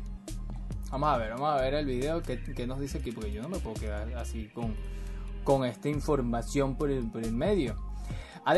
Vamos 0.91 1.11
a 1.11 1.19
ver, 1.19 1.31
vamos 1.33 1.51
a 1.51 1.61
ver 1.61 1.75
el 1.75 1.87
video 1.87 2.23
que, 2.23 2.67
nos 2.67 2.81
dice 2.81 2.99
aquí. 2.99 3.13
Porque 3.13 3.33
yo 3.33 3.43
no 3.43 3.49
me 3.49 3.59
puedo 3.59 3.75
quedar 3.75 4.09
así 4.17 4.49
con, 4.49 4.75
con 5.45 5.65
esta 5.65 5.89
información 5.89 6.77
por 6.77 6.91
el, 6.91 7.11
por 7.11 7.23
el 7.23 7.33
medio. 7.33 7.77
Ha 8.45 8.55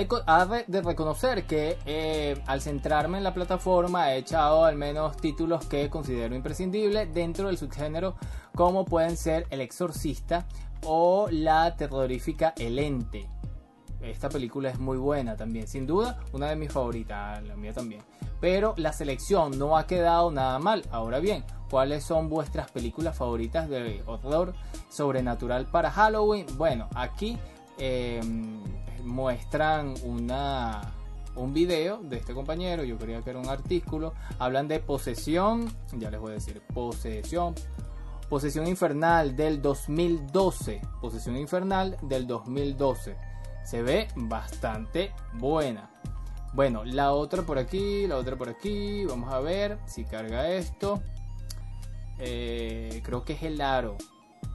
de, 0.46 0.82
reconocer 0.82 1.44
que 1.46 1.76
eh, 1.84 2.40
al 2.46 2.60
centrarme 2.60 3.18
en 3.18 3.25
la 3.25 3.34
plataforma 3.34 4.12
he 4.12 4.18
echado 4.18 4.64
al 4.64 4.76
menos 4.76 5.16
títulos 5.16 5.66
que 5.66 5.90
considero 5.90 6.37
imprescindibles 6.37 7.12
dentro 7.12 7.49
del 7.49 7.58
subgénero 7.58 8.14
como 8.54 8.84
pueden 8.84 9.16
ser 9.16 9.49
El 9.50 9.60
Exorcista, 9.60 10.46
o 10.84 11.28
la 11.30 11.75
terrorífica 11.76 12.54
El 12.56 12.78
Ente. 12.78 13.26
Esta 14.02 14.28
película 14.28 14.71
es 14.71 14.78
muy 14.78 14.97
buena 14.97 15.37
también, 15.37 15.66
sin 15.66 15.87
duda, 15.87 16.19
una 16.33 16.49
de 16.49 16.57
mis 16.57 16.73
favoritas, 16.73 17.42
la 17.45 17.57
mía 17.57 17.73
también. 17.73 18.02
Pero 18.40 18.75
la 18.78 18.92
selección 18.92 19.59
no 19.59 19.76
ha 19.76 19.87
quedado 19.87 20.30
nada 20.30 20.59
mal. 20.59 20.83
Ahora 20.90 21.21
bien, 21.21 21.45
¿cuáles 21.69 22.04
son 22.04 22.28
vuestras 22.28 22.71
películas 22.71 23.16
favoritas 23.16 23.69
de 23.69 24.02
horror 24.07 24.54
sobrenatural 24.88 25.66
para 25.66 25.90
Halloween? 25.90 26.47
Bueno, 26.57 26.88
aquí 26.95 27.38
em, 27.76 28.62
muestran 29.04 29.95
una, 30.04 30.80
un 31.37 31.52
video 31.52 31.99
de 31.99 32.16
este 32.16 32.33
compañero, 32.33 32.85
yo 32.85 32.97
creía 32.97 33.21
que 33.21 33.30
era 33.30 33.38
un 33.38 33.49
artículo, 33.49 34.14
hablan 34.38 34.66
de 34.66 34.80
posesión, 34.80 35.71
ya 35.92 36.11
les 36.11 36.21
voy 36.21 36.30
a 36.30 36.35
decir, 36.35 36.62
posesión, 36.73 37.54
Posesión 38.30 38.69
Infernal 38.69 39.35
del 39.35 39.61
2012. 39.61 40.80
Posesión 41.00 41.37
Infernal 41.37 41.97
del 42.00 42.28
2012. 42.28 43.16
Se 43.64 43.83
ve 43.83 44.09
bastante 44.17 45.12
buena. 45.35 45.90
Bueno, 46.52 46.85
la 46.85 47.12
otra 47.12 47.43
por 47.43 47.59
aquí, 47.59 48.07
la 48.07 48.17
otra 48.17 48.37
por 48.37 48.49
aquí. 48.49 49.05
Vamos 49.05 49.33
a 49.33 49.40
ver 49.40 49.79
si 49.87 50.05
carga 50.05 50.50
esto. 50.50 51.00
Eh, 52.19 53.00
creo 53.05 53.25
que 53.25 53.35
es 53.35 53.43
el 53.43 53.61
aro. 53.61 53.97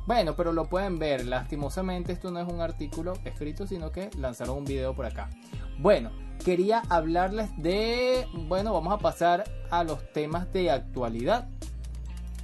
Bueno, 0.05 0.35
pero 0.35 0.53
lo 0.53 0.65
pueden 0.65 0.99
ver. 0.99 1.25
Lastimosamente 1.25 2.11
esto 2.11 2.31
no 2.31 2.39
es 2.39 2.47
un 2.47 2.61
artículo 2.61 3.13
escrito, 3.23 3.65
sino 3.65 3.91
que 3.91 4.09
lanzaron 4.17 4.57
un 4.57 4.65
video 4.65 4.93
por 4.93 5.05
acá. 5.05 5.29
Bueno, 5.79 6.11
quería 6.43 6.83
hablarles 6.89 7.49
de... 7.57 8.27
Bueno, 8.47 8.73
vamos 8.73 8.93
a 8.93 8.97
pasar 8.99 9.43
a 9.71 9.83
los 9.83 10.11
temas 10.13 10.51
de 10.53 10.69
actualidad. 10.69 11.47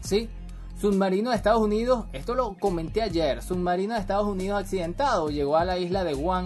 ¿Sí? 0.01 0.29
Submarino 0.81 1.29
de 1.29 1.35
Estados 1.35 1.61
Unidos, 1.61 2.05
esto 2.11 2.33
lo 2.33 2.55
comenté 2.55 3.03
ayer, 3.03 3.43
submarino 3.43 3.93
de 3.93 3.99
Estados 3.99 4.25
Unidos 4.25 4.59
accidentado, 4.59 5.29
llegó 5.29 5.55
a 5.57 5.63
la 5.63 5.77
isla 5.77 6.03
de 6.03 6.15
Guam 6.15 6.45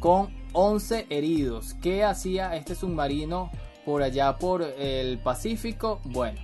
con 0.00 0.34
11 0.54 1.06
heridos. 1.08 1.74
¿Qué 1.80 2.02
hacía 2.02 2.56
este 2.56 2.74
submarino 2.74 3.48
por 3.84 4.02
allá 4.02 4.38
por 4.38 4.62
el 4.62 5.18
Pacífico? 5.18 6.00
Bueno, 6.02 6.40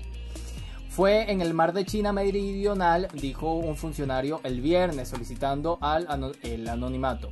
fue 0.89 1.33
en 1.33 1.41
el 1.41 1.53
mar 1.53 1.73
de 1.73 1.85
China 1.85 2.13
Meridional, 2.13 3.09
dijo 3.13 3.55
un 3.55 3.75
funcionario 3.75 4.41
el 4.45 4.61
viernes 4.61 5.09
solicitando 5.09 5.79
al 5.81 6.07
el 6.45 6.69
anonimato. 6.69 7.31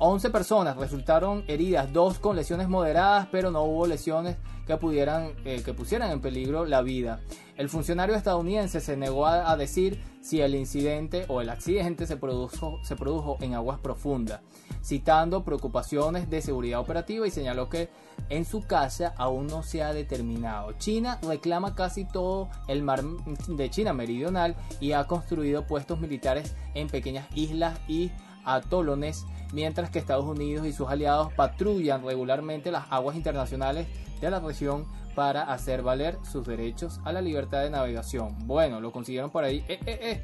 11 0.00 0.30
personas 0.30 0.76
resultaron 0.76 1.42
heridas, 1.48 1.92
dos 1.92 2.20
con 2.20 2.36
lesiones 2.36 2.68
moderadas, 2.68 3.26
pero 3.32 3.50
no 3.50 3.64
hubo 3.64 3.84
lesiones 3.84 4.36
que, 4.64 4.76
pudieran, 4.76 5.32
eh, 5.44 5.62
que 5.64 5.74
pusieran 5.74 6.12
en 6.12 6.20
peligro 6.20 6.64
la 6.66 6.82
vida. 6.82 7.20
El 7.56 7.68
funcionario 7.68 8.14
estadounidense 8.14 8.80
se 8.80 8.96
negó 8.96 9.26
a, 9.26 9.56
decir 9.56 10.00
si 10.20 10.40
el 10.40 10.54
incidente 10.54 11.24
o 11.26 11.40
el 11.40 11.50
accidente 11.50 12.06
se 12.06 12.16
produjo, 12.16 12.78
se 12.84 12.94
produjo 12.94 13.38
en 13.40 13.54
aguas 13.54 13.80
profundas, 13.80 14.40
citando 14.84 15.44
preocupaciones 15.44 16.30
de 16.30 16.42
seguridad 16.42 16.78
operativa 16.78 17.26
y 17.26 17.32
señaló 17.32 17.68
que 17.68 17.88
en 18.28 18.44
su 18.44 18.62
casa 18.62 19.14
aún 19.16 19.48
no 19.48 19.64
se 19.64 19.82
ha 19.82 19.92
determinado. 19.92 20.72
China 20.74 21.18
reclama 21.22 21.74
casi 21.74 22.04
todo 22.04 22.48
el 22.68 22.84
mar 22.84 23.02
de 23.48 23.70
China 23.70 23.92
meridional 23.92 24.54
y 24.78 24.92
ha 24.92 25.08
construido 25.08 25.66
puestos 25.66 25.98
militares 25.98 26.54
en 26.74 26.86
pequeñas 26.86 27.26
islas 27.34 27.80
y 27.88 28.12
atolones 28.44 29.26
mientras 29.52 29.90
que 29.90 29.98
Estados 29.98 30.24
Unidos 30.24 30.66
y 30.66 30.72
sus 30.72 30.88
aliados 30.88 31.32
patrullan 31.32 32.04
regularmente 32.04 32.70
las 32.70 32.84
aguas 32.90 33.16
internacionales 33.16 33.86
de 34.20 34.30
la 34.30 34.40
región 34.40 34.86
para 35.14 35.42
hacer 35.42 35.82
valer 35.82 36.18
sus 36.22 36.46
derechos 36.46 37.00
a 37.04 37.12
la 37.12 37.20
libertad 37.20 37.62
de 37.62 37.70
navegación. 37.70 38.36
Bueno, 38.46 38.80
lo 38.80 38.92
consiguieron 38.92 39.30
por 39.30 39.44
ahí. 39.44 39.64
Eh, 39.68 39.80
eh, 39.84 39.98
eh. 40.00 40.22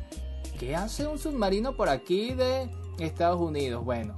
¿Qué 0.59 0.77
hace 0.77 1.07
un 1.07 1.19
submarino 1.19 1.77
por 1.77 1.89
aquí 1.89 2.33
de 2.33 2.71
Estados 2.99 3.41
Unidos? 3.41 3.85
Bueno, 3.85 4.15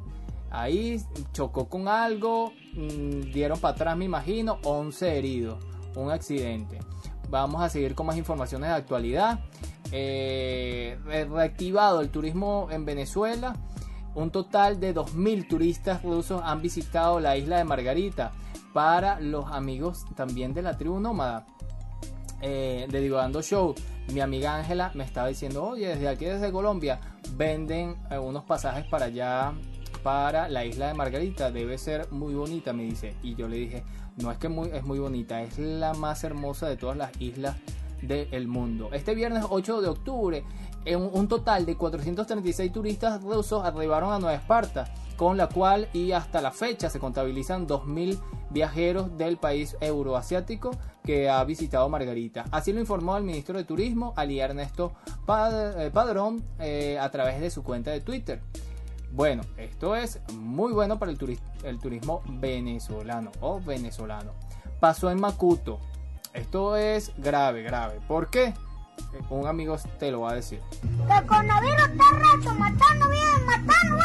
ahí 0.50 1.00
chocó 1.32 1.68
con 1.68 1.88
algo, 1.88 2.52
mm, 2.74 3.32
dieron 3.32 3.58
para 3.58 3.74
atrás 3.74 3.96
me 3.96 4.04
imagino, 4.04 4.58
11 4.64 5.16
heridos, 5.16 5.64
un 5.94 6.10
accidente. 6.10 6.78
Vamos 7.30 7.62
a 7.62 7.70
seguir 7.70 7.94
con 7.94 8.06
más 8.06 8.18
informaciones 8.18 8.68
de 8.68 8.74
actualidad. 8.74 9.40
Reactivado 9.90 12.02
el 12.02 12.10
turismo 12.10 12.68
en 12.70 12.84
Venezuela. 12.84 13.56
Un 14.16 14.30
total 14.30 14.80
de 14.80 14.94
2.000 14.94 15.46
turistas 15.46 16.02
rusos 16.02 16.40
han 16.42 16.62
visitado 16.62 17.20
la 17.20 17.36
isla 17.36 17.58
de 17.58 17.64
Margarita. 17.64 18.32
Para 18.72 19.20
los 19.20 19.46
amigos 19.52 20.06
también 20.16 20.54
de 20.54 20.62
la 20.62 20.76
tribu 20.78 20.98
nómada 21.00 21.46
eh, 22.40 22.86
de 22.90 23.00
Divagando 23.00 23.42
Show, 23.42 23.74
mi 24.12 24.20
amiga 24.20 24.56
Ángela 24.56 24.90
me 24.94 25.04
estaba 25.04 25.28
diciendo, 25.28 25.64
oye, 25.64 25.88
desde 25.88 26.08
aquí, 26.08 26.24
desde 26.24 26.50
Colombia, 26.50 26.98
venden 27.36 27.96
eh, 28.10 28.18
unos 28.18 28.44
pasajes 28.44 28.86
para 28.86 29.06
allá, 29.06 29.52
para 30.02 30.48
la 30.48 30.64
isla 30.64 30.88
de 30.88 30.94
Margarita. 30.94 31.50
Debe 31.50 31.76
ser 31.76 32.10
muy 32.10 32.34
bonita, 32.34 32.72
me 32.72 32.84
dice. 32.84 33.14
Y 33.22 33.34
yo 33.34 33.48
le 33.48 33.56
dije, 33.56 33.84
no 34.16 34.32
es 34.32 34.38
que 34.38 34.46
es 34.46 34.84
muy 34.84 34.98
bonita, 34.98 35.42
es 35.42 35.58
la 35.58 35.92
más 35.92 36.24
hermosa 36.24 36.68
de 36.68 36.78
todas 36.78 36.96
las 36.96 37.10
islas 37.20 37.56
del 38.02 38.48
mundo. 38.48 38.90
Este 38.92 39.14
viernes 39.14 39.44
8 39.48 39.80
de 39.80 39.88
octubre 39.88 40.44
un 40.94 41.26
total 41.26 41.66
de 41.66 41.76
436 41.76 42.72
turistas 42.72 43.22
rusos 43.22 43.64
arribaron 43.64 44.12
a 44.12 44.18
Nueva 44.18 44.36
Esparta, 44.36 44.92
con 45.16 45.36
la 45.36 45.48
cual 45.48 45.88
y 45.92 46.12
hasta 46.12 46.40
la 46.40 46.52
fecha 46.52 46.90
se 46.90 47.00
contabilizan 47.00 47.66
2.000 47.66 48.20
viajeros 48.50 49.16
del 49.16 49.38
país 49.38 49.76
euroasiático 49.80 50.70
que 51.04 51.28
ha 51.28 51.42
visitado 51.44 51.88
Margarita. 51.88 52.44
Así 52.50 52.72
lo 52.72 52.80
informó 52.80 53.16
el 53.16 53.24
ministro 53.24 53.56
de 53.56 53.64
Turismo, 53.64 54.12
Ali 54.16 54.40
Ernesto 54.40 54.92
eh, 55.06 55.90
Padrón, 55.92 56.44
eh, 56.58 56.98
a 57.00 57.10
través 57.10 57.40
de 57.40 57.50
su 57.50 57.62
cuenta 57.62 57.90
de 57.90 58.00
Twitter. 58.00 58.42
Bueno, 59.12 59.42
esto 59.56 59.96
es 59.96 60.20
muy 60.34 60.72
bueno 60.72 60.98
para 60.98 61.10
el, 61.10 61.18
turismo 61.78 62.22
venezolano 62.28 63.32
o 63.40 63.60
venezolano. 63.60 64.32
Pasó 64.80 65.10
en 65.10 65.20
Macuto. 65.20 65.78
Esto 66.34 66.76
es 66.76 67.12
grave, 67.16 67.62
grave. 67.62 68.00
¿Por 68.06 68.28
qué? 68.28 68.52
Un 69.30 69.46
amigo 69.46 69.76
te 69.98 70.10
lo 70.10 70.22
va 70.22 70.32
a 70.32 70.34
decir. 70.34 70.60
el 70.82 71.26
coronavirus 71.26 71.88
está 71.88 72.54
matando 72.54 73.08
bien, 73.08 73.46
matando 73.46 73.96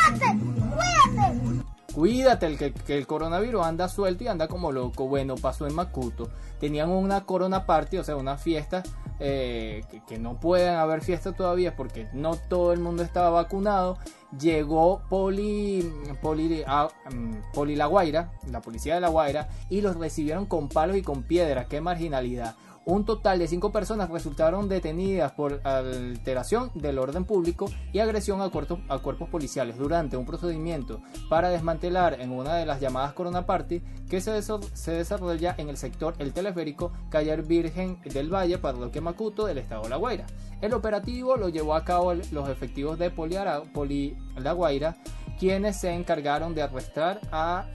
Cuídate. 0.76 1.72
Cuídate, 1.94 2.46
el 2.46 2.58
que, 2.58 2.98
el 2.98 3.06
coronavirus 3.06 3.66
anda 3.66 3.90
suelto 3.90 4.24
y 4.24 4.28
anda 4.28 4.48
como 4.48 4.72
loco. 4.72 5.08
Bueno, 5.08 5.36
pasó 5.36 5.68
en 5.68 5.76
Macuto. 5.76 6.30
Tenían 6.60 6.90
una 6.90 7.26
corona 7.26 7.66
party, 7.66 7.98
o 7.98 8.04
sea, 8.04 8.16
una 8.16 8.38
fiesta 8.38 8.82
eh, 9.20 9.84
que, 10.08 10.18
no 10.18 10.40
pueden 10.40 10.76
haber 10.76 11.02
fiesta 11.02 11.34
todavía 11.34 11.76
porque 11.76 12.08
no 12.14 12.36
todo 12.36 12.72
el 12.72 12.80
mundo 12.80 13.04
estaba 13.04 13.30
vacunado. 13.30 13.98
Llegó 14.40 15.02
Poli, 15.10 15.92
Poli, 16.22 16.64
ah, 16.66 16.88
mm, 17.14 17.52
Poli 17.54 17.76
La 17.76 17.88
Guaira, 17.88 18.32
la 18.50 18.62
policía 18.62 18.96
de 18.96 19.02
La 19.02 19.10
Guaira, 19.10 19.50
y 19.70 19.82
los 19.82 19.98
recibieron 19.98 20.46
con 20.46 20.70
palos 20.70 20.96
y 20.96 21.02
con 21.02 21.24
piedras. 21.24 21.68
Qué 21.68 21.82
marginalidad. 21.82 22.56
Un 22.84 23.06
total 23.06 23.38
de 23.38 23.48
cinco 23.48 23.72
personas 23.72 24.10
resultaron 24.10 24.68
detenidas 24.68 25.32
por 25.34 25.62
alteración 25.64 26.72
del 26.74 26.98
orden 26.98 27.26
público 27.26 27.68
y 27.94 28.00
agresión 28.00 28.42
a, 28.42 28.50
cuerpos, 28.50 29.30
policiales 29.30 29.78
durante 29.78 30.18
un 30.18 30.26
procedimiento 30.26 31.00
para 31.30 31.50
desmantelar 31.50 32.20
en 32.20 32.32
una 32.32 32.56
de 32.56 32.66
las 32.66 32.82
llamadas 32.82 33.14
Corona 33.14 33.46
Party 33.46 33.84
que 34.10 34.20
se, 34.20 34.32
desarrolla 34.32 35.54
en 35.60 35.70
el 35.70 35.78
sector 35.78 36.16
El 36.18 36.34
Teleférico, 36.34 36.92
calle 37.10 37.36
Virgen 37.38 38.02
del 38.02 38.34
Valle, 38.34 38.58
Parroquia 38.58 39.02
Macuto 39.02 39.46
del 39.46 39.60
estado 39.60 39.84
de 39.84 39.90
La 39.90 39.98
Guaira. 39.98 40.26
El 40.60 40.74
operativo 40.74 41.38
lo 41.38 41.50
llevó 41.50 41.76
a 41.76 41.86
cabo 41.86 42.16
los 42.16 42.50
efectivos 42.50 42.98
de 42.98 43.12
Poli 43.12 44.18
La 44.38 44.54
Guaira 44.54 44.98
quienes 45.42 45.80
se 45.80 45.92
encargaron 45.92 46.54
de 46.54 46.62
arrestar 46.62 47.20
a, 47.32 47.66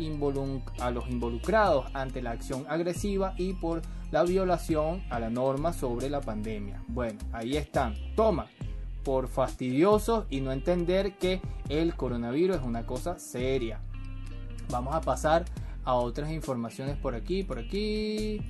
a, 0.80 0.90
los 0.92 1.08
involucrados 1.10 1.86
ante 1.94 2.22
la 2.22 2.30
acción 2.30 2.64
agresiva 2.68 3.34
y 3.36 3.54
por 3.54 3.82
la 4.10 4.22
violación 4.22 5.02
a 5.10 5.18
la 5.20 5.30
norma 5.30 5.72
sobre 5.72 6.08
la 6.08 6.20
pandemia. 6.20 6.82
Bueno, 6.88 7.18
ahí 7.32 7.56
están. 7.56 7.94
Toma, 8.14 8.46
por 9.04 9.28
fastidiosos 9.28 10.26
y 10.30 10.40
no 10.40 10.52
entender 10.52 11.16
que 11.16 11.40
el 11.68 11.94
coronavirus 11.94 12.56
es 12.56 12.62
una 12.62 12.86
cosa 12.86 13.18
seria. 13.18 13.80
Vamos 14.68 14.94
a 14.94 15.00
pasar 15.00 15.44
a 15.84 15.94
otras 15.94 16.30
informaciones 16.30 16.96
por 16.96 17.14
aquí, 17.14 17.44
por 17.44 17.58
aquí. 17.58 18.40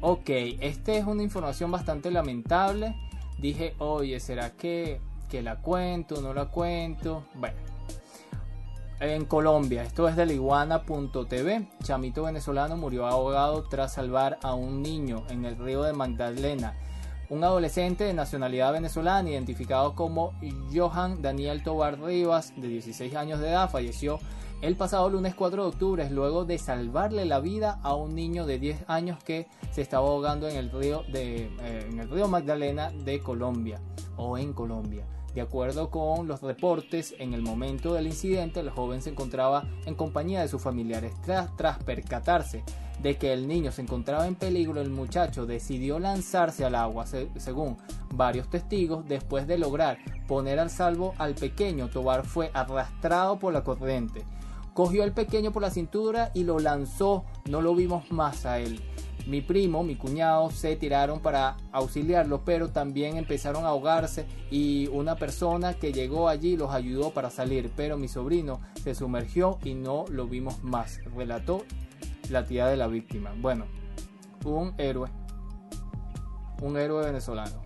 Ok, 0.00 0.30
esta 0.60 0.92
es 0.92 1.04
una 1.04 1.22
información 1.22 1.70
bastante 1.70 2.10
lamentable. 2.10 2.94
Dije, 3.38 3.74
oye, 3.78 4.18
¿será 4.20 4.50
que, 4.50 5.00
que 5.28 5.42
la 5.42 5.56
cuento? 5.56 6.22
¿No 6.22 6.32
la 6.32 6.46
cuento? 6.46 7.24
Bueno, 7.34 7.56
en 9.00 9.26
Colombia, 9.26 9.84
esto 9.84 10.08
es 10.08 10.16
de 10.16 10.26
liguana.tv. 10.26 11.68
Chamito 11.82 12.24
venezolano 12.24 12.76
murió 12.76 13.06
ahogado 13.06 13.62
tras 13.64 13.92
salvar 13.92 14.38
a 14.42 14.54
un 14.54 14.82
niño 14.82 15.22
en 15.28 15.44
el 15.44 15.56
río 15.56 15.82
de 15.82 15.92
Magdalena. 15.92 16.74
Un 17.30 17.44
adolescente 17.44 18.04
de 18.04 18.14
nacionalidad 18.14 18.72
venezolana, 18.72 19.30
identificado 19.30 19.94
como 19.94 20.32
Johan 20.74 21.22
Daniel 21.22 21.62
Tobar 21.62 22.00
Rivas, 22.00 22.52
de 22.56 22.68
16 22.68 23.14
años 23.14 23.38
de 23.38 23.50
edad, 23.50 23.70
falleció 23.70 24.18
el 24.62 24.74
pasado 24.74 25.08
lunes 25.10 25.34
4 25.36 25.62
de 25.62 25.68
octubre 25.68 26.10
luego 26.10 26.44
de 26.44 26.58
salvarle 26.58 27.24
la 27.24 27.38
vida 27.38 27.78
a 27.84 27.94
un 27.94 28.16
niño 28.16 28.46
de 28.46 28.58
10 28.58 28.84
años 28.88 29.22
que 29.22 29.46
se 29.70 29.82
estaba 29.82 30.08
ahogando 30.08 30.48
en 30.48 30.56
el 30.56 30.72
río, 30.72 31.04
de, 31.12 31.44
eh, 31.60 31.86
en 31.88 32.00
el 32.00 32.10
río 32.10 32.26
Magdalena 32.26 32.90
de 32.90 33.20
Colombia 33.20 33.80
o 34.16 34.36
en 34.38 34.52
Colombia. 34.52 35.06
De 35.34 35.40
acuerdo 35.40 35.90
con 35.90 36.26
los 36.26 36.42
reportes, 36.42 37.14
en 37.18 37.34
el 37.34 37.42
momento 37.42 37.94
del 37.94 38.06
incidente 38.06 38.60
el 38.60 38.70
joven 38.70 39.02
se 39.02 39.10
encontraba 39.10 39.64
en 39.86 39.94
compañía 39.94 40.40
de 40.40 40.48
sus 40.48 40.62
familiares. 40.62 41.12
Tras, 41.22 41.78
percatarse 41.84 42.64
de 43.02 43.16
que 43.16 43.32
el 43.32 43.46
niño 43.46 43.70
se 43.70 43.82
encontraba 43.82 44.26
en 44.26 44.34
peligro, 44.34 44.80
el 44.80 44.90
muchacho 44.90 45.46
decidió 45.46 45.98
lanzarse 45.98 46.64
al 46.64 46.74
agua, 46.74 47.06
según 47.06 47.76
varios 48.12 48.48
testigos. 48.48 49.06
Después 49.06 49.46
de 49.46 49.58
lograr 49.58 49.98
poner 50.26 50.58
al 50.58 50.70
salvo 50.70 51.14
al 51.18 51.34
pequeño, 51.34 51.88
Tobar 51.88 52.24
fue 52.24 52.50
arrastrado 52.54 53.38
por 53.38 53.52
la 53.52 53.62
corriente. 53.62 54.24
Cogió 54.74 55.02
al 55.02 55.12
pequeño 55.12 55.52
por 55.52 55.62
la 55.62 55.70
cintura 55.70 56.30
y 56.34 56.44
lo 56.44 56.58
lanzó. 56.58 57.24
No 57.48 57.60
lo 57.62 57.74
vimos 57.74 58.10
más 58.10 58.46
a 58.46 58.58
él. 58.58 58.80
Mi 59.26 59.42
primo, 59.42 59.82
mi 59.82 59.96
cuñado 59.96 60.50
se 60.50 60.76
tiraron 60.76 61.20
para 61.20 61.56
auxiliarlo, 61.72 62.44
pero 62.44 62.70
también 62.70 63.16
empezaron 63.16 63.64
a 63.64 63.68
ahogarse 63.68 64.26
y 64.50 64.86
una 64.88 65.16
persona 65.16 65.74
que 65.74 65.92
llegó 65.92 66.28
allí 66.28 66.56
los 66.56 66.72
ayudó 66.72 67.10
para 67.10 67.28
salir, 67.28 67.70
pero 67.76 67.98
mi 67.98 68.08
sobrino 68.08 68.60
se 68.82 68.94
sumergió 68.94 69.58
y 69.64 69.74
no 69.74 70.06
lo 70.08 70.26
vimos 70.26 70.62
más, 70.62 71.00
relató 71.14 71.64
la 72.30 72.46
tía 72.46 72.66
de 72.66 72.76
la 72.76 72.86
víctima. 72.86 73.34
Bueno, 73.38 73.66
un 74.44 74.72
héroe, 74.78 75.10
un 76.62 76.78
héroe 76.78 77.04
venezolano, 77.04 77.60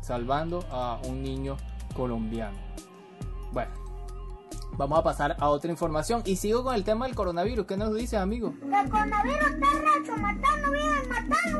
salvando 0.00 0.64
a 0.70 0.98
un 1.06 1.22
niño 1.22 1.56
colombiano. 1.94 2.56
Bueno, 3.52 3.81
vamos 4.76 4.98
a 4.98 5.02
pasar 5.02 5.36
a 5.38 5.48
otra 5.48 5.70
información 5.70 6.22
y 6.24 6.36
sigo 6.36 6.64
con 6.64 6.74
el 6.74 6.84
tema 6.84 7.06
del 7.06 7.14
coronavirus. 7.14 7.66
¿Qué 7.66 7.76
nos 7.76 7.94
dice, 7.94 8.16
amigo? 8.16 8.54
El 8.62 8.90
coronavirus 8.90 9.46
está 9.46 9.66
recho, 9.78 10.16
matando 10.16 10.70
vidas, 10.70 11.08
matando. 11.08 11.58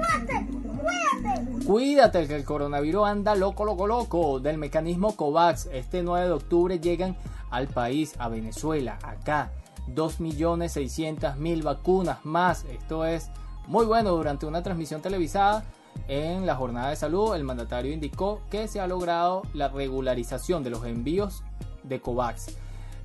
Cuídate. 0.82 1.64
Cuídate 1.66 2.26
que 2.26 2.36
el 2.36 2.44
coronavirus 2.44 3.06
anda 3.06 3.34
loco, 3.34 3.64
loco, 3.64 3.86
loco. 3.86 4.40
Del 4.40 4.58
mecanismo 4.58 5.16
COVAX, 5.16 5.66
este 5.72 6.02
9 6.02 6.26
de 6.26 6.32
octubre 6.32 6.80
llegan 6.80 7.16
al 7.50 7.68
país, 7.68 8.14
a 8.18 8.28
Venezuela, 8.28 8.98
acá. 9.02 9.52
2.600.000 9.88 11.62
vacunas 11.62 12.24
más. 12.24 12.64
Esto 12.64 13.04
es 13.04 13.30
muy 13.66 13.86
bueno. 13.86 14.10
Durante 14.10 14.46
una 14.46 14.62
transmisión 14.62 15.02
televisada 15.02 15.64
en 16.08 16.46
la 16.46 16.56
jornada 16.56 16.90
de 16.90 16.96
salud, 16.96 17.34
el 17.34 17.44
mandatario 17.44 17.92
indicó 17.92 18.40
que 18.50 18.68
se 18.68 18.80
ha 18.80 18.86
logrado 18.86 19.42
la 19.52 19.68
regularización 19.68 20.64
de 20.64 20.70
los 20.70 20.84
envíos 20.84 21.42
de 21.82 22.00
COVAX. 22.00 22.56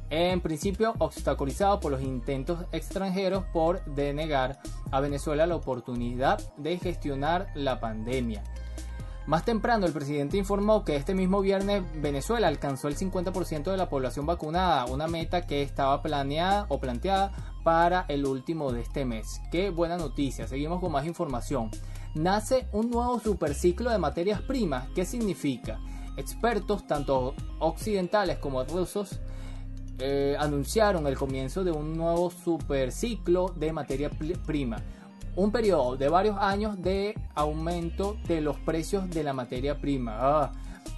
En 0.09 0.39
principio, 0.39 0.93
obstaculizado 0.99 1.79
por 1.79 1.91
los 1.91 2.01
intentos 2.01 2.65
extranjeros 2.71 3.43
por 3.51 3.83
denegar 3.85 4.59
a 4.91 5.01
Venezuela 5.01 5.45
la 5.45 5.55
oportunidad 5.55 6.39
de 6.57 6.77
gestionar 6.77 7.47
la 7.55 7.79
pandemia. 7.79 8.43
Más 9.25 9.43
temprano, 9.43 9.85
el 9.85 9.91
presidente 9.91 10.37
informó 10.37 10.85
que 10.85 10.95
este 10.95 11.13
mismo 11.13 11.41
viernes 11.41 11.83
Venezuela 12.01 12.47
alcanzó 12.47 12.87
el 12.87 12.95
50% 12.95 13.69
de 13.69 13.75
la 13.75 13.89
población 13.89 14.25
vacunada, 14.25 14.85
una 14.85 15.07
meta 15.07 15.45
que 15.45 15.61
estaba 15.61 16.01
planeada 16.01 16.65
o 16.69 16.79
planteada 16.79 17.33
para 17.65 18.05
el 18.07 18.25
último 18.25 18.71
de 18.71 18.79
este 18.79 19.03
mes. 19.03 19.41
Qué 19.51 19.69
buena 19.69 19.97
noticia, 19.97 20.47
seguimos 20.47 20.79
con 20.79 20.93
más 20.93 21.05
información. 21.05 21.69
Nace 22.15 22.69
un 22.71 22.89
nuevo 22.89 23.19
superciclo 23.19 23.91
de 23.91 23.97
materias 23.97 24.41
primas. 24.41 24.87
¿Qué 24.95 25.03
significa? 25.03 25.81
Expertos, 26.15 26.87
tanto 26.87 27.35
occidentales 27.59 28.37
como 28.37 28.63
rusos, 28.63 29.19
eh, 29.99 30.35
anunciaron 30.39 31.07
el 31.07 31.17
comienzo 31.17 31.63
de 31.63 31.71
un 31.71 31.97
nuevo 31.97 32.29
superciclo 32.29 33.53
de 33.55 33.73
materia 33.73 34.09
prima 34.09 34.77
un 35.37 35.51
periodo 35.51 35.95
de 35.95 36.09
varios 36.09 36.35
años 36.39 36.81
de 36.81 37.15
aumento 37.35 38.17
de 38.27 38.41
los 38.41 38.57
precios 38.57 39.07
de 39.11 39.23
la 39.23 39.33
materia 39.33 39.79
prima. 39.79 40.17
Ah, 40.19 40.51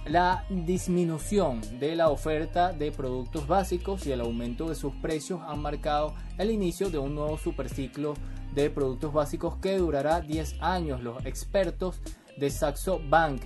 la 0.06 0.46
disminución 0.48 1.60
de 1.78 1.94
la 1.94 2.08
oferta 2.08 2.72
de 2.72 2.90
productos 2.90 3.46
básicos 3.46 4.06
y 4.06 4.12
el 4.12 4.22
aumento 4.22 4.70
de 4.70 4.76
sus 4.76 4.94
precios 4.94 5.42
han 5.46 5.60
marcado 5.60 6.14
el 6.38 6.50
inicio 6.50 6.88
de 6.88 6.96
un 6.96 7.14
nuevo 7.14 7.36
superciclo 7.36 8.14
de 8.54 8.70
productos 8.70 9.12
básicos 9.12 9.56
que 9.56 9.76
durará 9.76 10.22
10 10.22 10.56
años. 10.62 11.02
Los 11.02 11.26
expertos 11.26 12.00
de 12.40 12.50
Saxo 12.50 13.00
Bank 13.08 13.42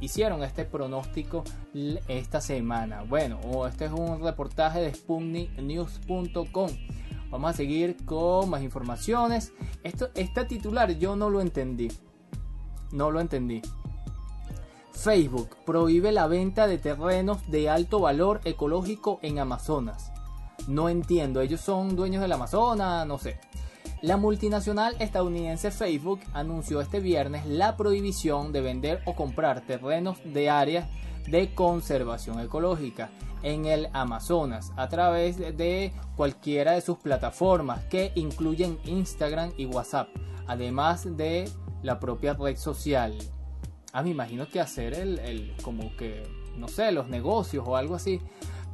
hicieron 0.00 0.42
este 0.42 0.64
pronóstico 0.64 1.44
esta 2.08 2.40
semana. 2.40 3.02
Bueno, 3.02 3.38
este 3.66 3.84
es 3.84 3.92
un 3.92 4.22
reportaje 4.22 4.80
de 4.80 4.94
SputnikNews.com. 4.94 6.70
Vamos 7.30 7.50
a 7.50 7.52
seguir 7.52 8.04
con 8.04 8.48
más 8.50 8.62
informaciones. 8.62 9.52
Esto, 9.84 10.08
este 10.14 10.44
titular 10.46 10.98
yo 10.98 11.14
no 11.14 11.28
lo 11.30 11.40
entendí. 11.42 11.92
No 12.90 13.10
lo 13.10 13.20
entendí. 13.20 13.60
Facebook 14.92 15.56
prohíbe 15.66 16.10
la 16.10 16.26
venta 16.26 16.66
de 16.66 16.78
terrenos 16.78 17.50
de 17.50 17.68
alto 17.68 18.00
valor 18.00 18.40
ecológico 18.44 19.18
en 19.22 19.38
Amazonas. 19.38 20.10
No 20.68 20.88
entiendo, 20.88 21.40
ellos 21.40 21.60
son 21.60 21.96
dueños 21.96 22.22
del 22.22 22.32
Amazonas, 22.32 23.06
no 23.06 23.18
sé. 23.18 23.40
La 24.02 24.16
multinacional 24.16 24.96
estadounidense 24.98 25.70
Facebook 25.70 26.18
anunció 26.32 26.80
este 26.80 26.98
viernes 26.98 27.46
la 27.46 27.76
prohibición 27.76 28.50
de 28.50 28.60
vender 28.60 29.00
o 29.04 29.14
comprar 29.14 29.60
terrenos 29.60 30.18
de 30.24 30.50
áreas 30.50 30.88
de 31.28 31.54
conservación 31.54 32.40
ecológica 32.40 33.10
en 33.44 33.64
el 33.64 33.88
Amazonas 33.92 34.72
a 34.74 34.88
través 34.88 35.38
de 35.38 35.92
cualquiera 36.16 36.72
de 36.72 36.80
sus 36.80 36.98
plataformas 36.98 37.84
que 37.84 38.10
incluyen 38.16 38.80
Instagram 38.84 39.52
y 39.56 39.66
WhatsApp, 39.66 40.08
además 40.48 41.16
de 41.16 41.48
la 41.84 42.00
propia 42.00 42.34
red 42.34 42.56
social. 42.56 43.16
Ah, 43.92 44.02
me 44.02 44.10
imagino 44.10 44.48
que 44.48 44.58
hacer 44.58 44.94
el, 44.94 45.54
como 45.62 45.96
que, 45.96 46.24
no 46.56 46.66
sé, 46.66 46.90
los 46.90 47.06
negocios 47.06 47.64
o 47.68 47.76
algo 47.76 47.94
así. 47.94 48.20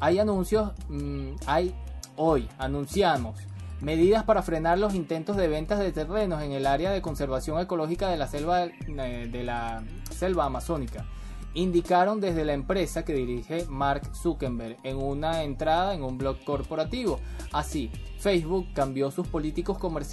Hay 0.00 0.20
anuncios, 0.20 0.72
mm, 0.88 1.32
hay 1.44 1.74
hoy, 2.16 2.48
anunciamos 2.56 3.38
medidas 3.80 4.24
para 4.24 4.42
frenar 4.42 4.78
los 4.78 4.94
intentos 4.94 5.36
de 5.36 5.48
ventas 5.48 5.78
de 5.78 5.92
terrenos 5.92 6.42
en 6.42 6.52
el 6.52 6.66
área 6.66 6.90
de 6.90 7.02
conservación 7.02 7.60
ecológica 7.60 8.08
de 8.08 8.16
la 8.16 8.26
selva, 8.26 8.64
eh, 8.64 9.28
de 9.30 9.44
la 9.44 9.82
selva 10.10 10.44
amazónica 10.44 11.06
indicaron 11.54 12.20
desde 12.20 12.44
la 12.44 12.52
empresa 12.52 13.04
que 13.04 13.14
dirige 13.14 13.66
Mark 13.68 14.02
Zuckerberg 14.14 14.76
en 14.82 14.96
una 14.96 15.42
entrada 15.42 15.94
en 15.94 16.02
un 16.02 16.18
blog 16.18 16.44
corporativo. 16.44 17.20
Así, 17.52 17.90
Facebook 18.18 18.68
cambió 18.74 19.10
sus, 19.10 19.28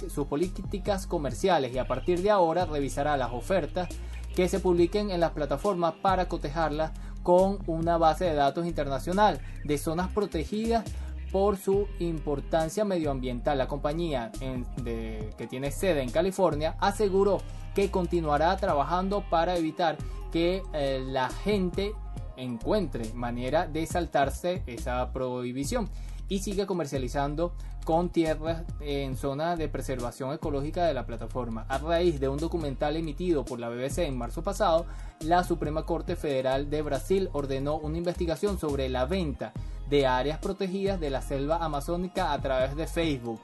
sus 0.08 0.26
políticas 0.26 1.06
comerciales 1.06 1.72
y 1.74 1.78
a 1.78 1.86
partir 1.86 2.22
de 2.22 2.30
ahora 2.30 2.64
revisará 2.64 3.16
las 3.16 3.32
ofertas 3.32 3.88
que 4.34 4.48
se 4.48 4.60
publiquen 4.60 5.10
en 5.10 5.20
las 5.20 5.32
plataformas 5.32 5.94
para 6.02 6.28
cotejarlas 6.28 6.92
con 7.22 7.58
una 7.66 7.98
base 7.98 8.24
de 8.24 8.34
datos 8.34 8.66
internacional 8.66 9.40
de 9.64 9.78
zonas 9.78 10.08
protegidas 10.12 10.84
por 11.32 11.56
su 11.56 11.88
importancia 11.98 12.84
medioambiental. 12.84 13.58
La 13.58 13.68
compañía 13.68 14.30
que 14.32 15.46
tiene 15.48 15.70
sede 15.70 16.02
en 16.02 16.10
California 16.10 16.76
aseguró 16.80 17.38
que 17.74 17.90
continuará 17.90 18.56
trabajando 18.56 19.24
para 19.28 19.56
evitar 19.56 19.98
que 20.32 20.62
eh, 20.72 21.02
la 21.06 21.28
gente 21.28 21.92
encuentre 22.36 23.12
manera 23.14 23.66
de 23.66 23.86
saltarse 23.86 24.62
esa 24.66 25.12
prohibición 25.12 25.88
y 26.28 26.40
sigue 26.40 26.66
comercializando 26.66 27.54
con 27.84 28.10
tierras 28.10 28.64
en 28.80 29.16
zona 29.16 29.54
de 29.54 29.68
preservación 29.68 30.32
ecológica 30.32 30.84
de 30.84 30.94
la 30.94 31.06
plataforma. 31.06 31.66
A 31.68 31.78
raíz 31.78 32.18
de 32.18 32.28
un 32.28 32.38
documental 32.38 32.96
emitido 32.96 33.44
por 33.44 33.60
la 33.60 33.68
BBC 33.68 33.98
en 33.98 34.18
marzo 34.18 34.42
pasado, 34.42 34.86
la 35.20 35.44
Suprema 35.44 35.84
Corte 35.84 36.16
Federal 36.16 36.68
de 36.68 36.82
Brasil 36.82 37.30
ordenó 37.32 37.76
una 37.76 37.96
investigación 37.96 38.58
sobre 38.58 38.88
la 38.88 39.06
venta 39.06 39.52
de 39.88 40.06
áreas 40.06 40.38
protegidas 40.38 41.00
de 41.00 41.10
la 41.10 41.22
selva 41.22 41.56
amazónica 41.64 42.32
a 42.32 42.40
través 42.40 42.76
de 42.76 42.86
Facebook. 42.86 43.40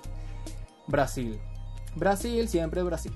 Brasil. 0.87 1.41
Brasil, 1.95 2.49
siempre 2.49 2.83
Brasil. 2.83 3.13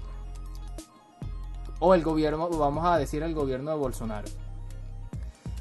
O 1.78 1.94
el 1.94 2.02
gobierno, 2.02 2.48
vamos 2.48 2.84
a 2.84 2.98
decir 2.98 3.22
el 3.22 3.34
gobierno 3.34 3.70
de 3.70 3.76
Bolsonaro. 3.76 4.28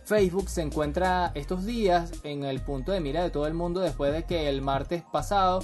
Facebook 0.05 0.49
se 0.49 0.61
encuentra 0.61 1.31
estos 1.33 1.65
días 1.65 2.11
en 2.23 2.43
el 2.43 2.61
punto 2.61 2.91
de 2.91 2.99
mira 2.99 3.23
de 3.23 3.31
todo 3.31 3.47
el 3.47 3.55
mundo 3.55 3.79
después 3.79 4.13
de 4.13 4.23
que 4.23 4.47
el 4.47 4.61
martes 4.61 5.01
pasado 5.11 5.61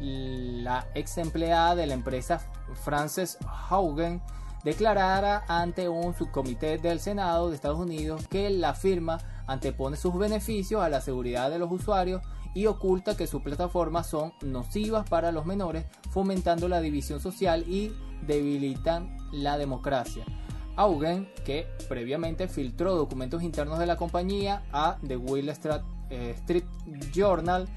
la 0.00 0.88
ex 0.94 1.18
empleada 1.18 1.76
de 1.76 1.86
la 1.86 1.94
empresa 1.94 2.40
Frances 2.82 3.38
Haugen 3.46 4.20
declarara 4.64 5.44
ante 5.46 5.88
un 5.88 6.14
subcomité 6.14 6.78
del 6.78 6.98
Senado 6.98 7.50
de 7.50 7.56
Estados 7.56 7.78
Unidos 7.78 8.26
que 8.28 8.50
la 8.50 8.74
firma 8.74 9.18
antepone 9.46 9.96
sus 9.96 10.16
beneficios 10.16 10.82
a 10.82 10.88
la 10.88 11.00
seguridad 11.00 11.50
de 11.50 11.58
los 11.58 11.70
usuarios 11.70 12.22
y 12.54 12.66
oculta 12.66 13.16
que 13.16 13.26
sus 13.26 13.42
plataformas 13.42 14.06
son 14.06 14.32
nocivas 14.42 15.08
para 15.08 15.32
los 15.32 15.44
menores, 15.44 15.86
fomentando 16.10 16.68
la 16.68 16.80
división 16.80 17.20
social 17.20 17.64
y 17.68 17.92
debilitan 18.26 19.16
la 19.32 19.58
democracia. 19.58 20.24
Augen, 20.76 21.28
que 21.44 21.66
previamente 21.88 22.48
filtró 22.48 22.94
documentos 22.94 23.42
internos 23.42 23.78
de 23.78 23.86
la 23.86 23.96
compañía 23.96 24.62
a 24.72 24.98
The 25.06 25.16
Wall 25.16 25.48
eh, 25.48 26.34
Street 26.36 26.64
Journal, 27.12 27.68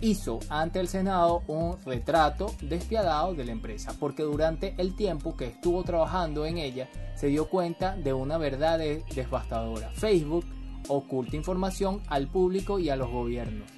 hizo 0.00 0.38
ante 0.48 0.80
el 0.80 0.88
Senado 0.88 1.42
un 1.46 1.76
retrato 1.84 2.54
despiadado 2.62 3.34
de 3.34 3.44
la 3.44 3.52
empresa, 3.52 3.94
porque 3.98 4.22
durante 4.22 4.74
el 4.78 4.96
tiempo 4.96 5.36
que 5.36 5.46
estuvo 5.46 5.82
trabajando 5.82 6.46
en 6.46 6.58
ella 6.58 6.88
se 7.14 7.26
dio 7.26 7.48
cuenta 7.48 7.96
de 7.96 8.14
una 8.14 8.38
verdad 8.38 8.78
devastadora. 8.78 9.90
Facebook 9.90 10.44
oculta 10.90 11.36
información 11.36 12.02
al 12.08 12.28
público 12.28 12.78
y 12.78 12.90
a 12.90 12.96
los 12.96 13.10
gobiernos. 13.10 13.68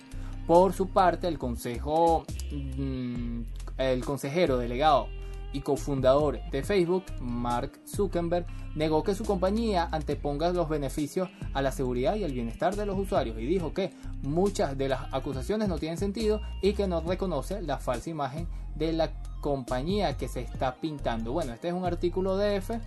Por 0.46 0.72
su 0.72 0.88
parte, 0.88 1.28
el 1.28 1.38
consejo, 1.38 2.24
mm, 2.50 3.42
el 3.78 4.04
consejero 4.04 4.58
delegado 4.58 5.08
y 5.52 5.60
cofundador 5.60 6.40
de 6.50 6.62
Facebook, 6.62 7.04
Mark 7.20 7.72
Zuckerberg, 7.86 8.46
negó 8.74 9.02
que 9.02 9.14
su 9.14 9.24
compañía 9.24 9.88
anteponga 9.92 10.52
los 10.52 10.68
beneficios 10.68 11.28
a 11.52 11.62
la 11.62 11.72
seguridad 11.72 12.16
y 12.16 12.24
el 12.24 12.32
bienestar 12.32 12.74
de 12.74 12.86
los 12.86 12.98
usuarios 12.98 13.38
y 13.38 13.46
dijo 13.46 13.72
que 13.72 13.92
muchas 14.22 14.76
de 14.78 14.88
las 14.88 15.12
acusaciones 15.12 15.68
no 15.68 15.78
tienen 15.78 15.98
sentido 15.98 16.40
y 16.62 16.72
que 16.72 16.86
no 16.86 17.00
reconoce 17.02 17.60
la 17.62 17.78
falsa 17.78 18.10
imagen 18.10 18.48
de 18.74 18.92
la 18.92 19.10
compañía 19.40 20.16
que 20.16 20.28
se 20.28 20.40
está 20.40 20.76
pintando. 20.76 21.32
Bueno, 21.32 21.52
este 21.52 21.68
es 21.68 21.74
un 21.74 21.84
artículo 21.84 22.36
de 22.36 22.56
F 22.56 22.80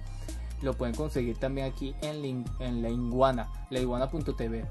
lo 0.66 0.74
pueden 0.74 0.96
conseguir 0.96 1.38
también 1.38 1.68
aquí 1.68 1.96
en, 2.02 2.44
en 2.60 2.82
la 2.82 2.90
iguana, 2.90 3.50
laiguana.tv. 3.70 4.66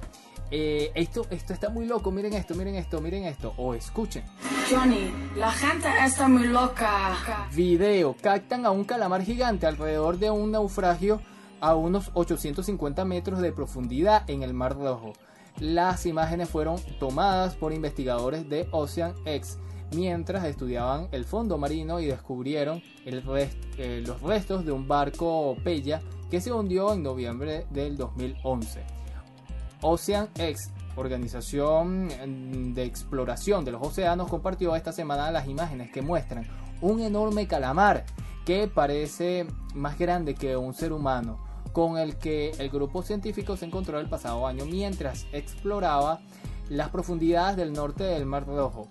Eh, 0.51 0.93
esto, 0.95 1.27
esto 1.31 1.53
está 1.55 1.71
muy 1.71 1.87
loco, 1.87 2.11
miren 2.11 2.35
esto, 2.35 2.55
miren 2.55 2.75
esto, 2.75 3.01
miren 3.01 3.25
esto, 3.25 3.55
o 3.57 3.75
escuchen. 3.75 4.25
Johnny, 4.71 5.11
la 5.37 5.51
gente 5.51 5.89
está 6.05 6.29
muy 6.29 6.49
loca. 6.49 7.49
Video, 7.55 8.15
captan 8.21 8.67
a 8.67 8.71
un 8.71 8.85
calamar 8.85 9.23
gigante 9.23 9.67
alrededor 9.67 10.19
de 10.19 10.31
un 10.31 10.51
naufragio 10.51 11.21
a 11.61 11.75
unos 11.75 12.11
850 12.15 13.05
metros 13.05 13.41
de 13.41 13.53
profundidad 13.53 14.29
en 14.29 14.43
el 14.43 14.53
Mar 14.53 14.77
Rojo. 14.77 15.15
Las 15.59 16.05
imágenes 16.05 16.51
fueron 16.51 16.77
tomadas 16.99 17.55
por 17.55 17.73
investigadores 17.73 18.49
de 18.49 18.69
Ocean 18.73 19.15
X 19.25 19.59
mientras 19.95 20.45
estudiaban 20.45 21.09
el 21.13 21.25
fondo 21.25 21.59
marino 21.59 22.01
y 22.01 22.07
descubrieron 22.07 22.83
eh, 23.05 24.03
los 24.07 24.21
restos 24.23 24.65
de 24.65 24.73
un 24.73 24.89
barco 24.89 25.57
Pella 25.63 26.01
que 26.31 26.41
se 26.41 26.53
hundió 26.53 26.93
en 26.93 27.03
noviembre 27.03 27.67
del 27.71 27.97
2011. 27.97 28.83
Ocean 29.83 30.29
X, 30.37 30.71
organización 30.97 32.75
de 32.75 32.85
exploración 32.85 33.65
de 33.65 33.73
los 33.73 33.83
océanos, 33.83 34.29
compartió 34.29 34.75
esta 34.77 34.93
semana 34.93 35.31
las 35.31 35.47
imágenes 35.47 35.91
que 35.91 36.03
muestran 36.03 36.47
un 36.81 37.01
enorme 37.01 37.47
calamar 37.47 38.05
que 38.45 38.69
parece 38.69 39.47
más 39.75 39.99
grande 39.99 40.35
que 40.35 40.57
un 40.57 40.75
ser 40.75 40.93
humano, 40.93 41.39
con 41.73 41.99
el 41.99 42.17
que 42.17 42.51
el 42.59 42.69
grupo 42.69 43.03
científico 43.03 43.57
se 43.57 43.67
encontró 43.67 43.99
el 43.99 44.09
pasado 44.09 44.47
año 44.47 44.65
mientras 44.67 45.27
exploraba 45.33 46.21
las 46.69 46.91
profundidades 46.91 47.57
del 47.57 47.73
norte 47.73 48.05
del 48.05 48.27
Mar 48.27 48.47
Rojo. 48.47 48.89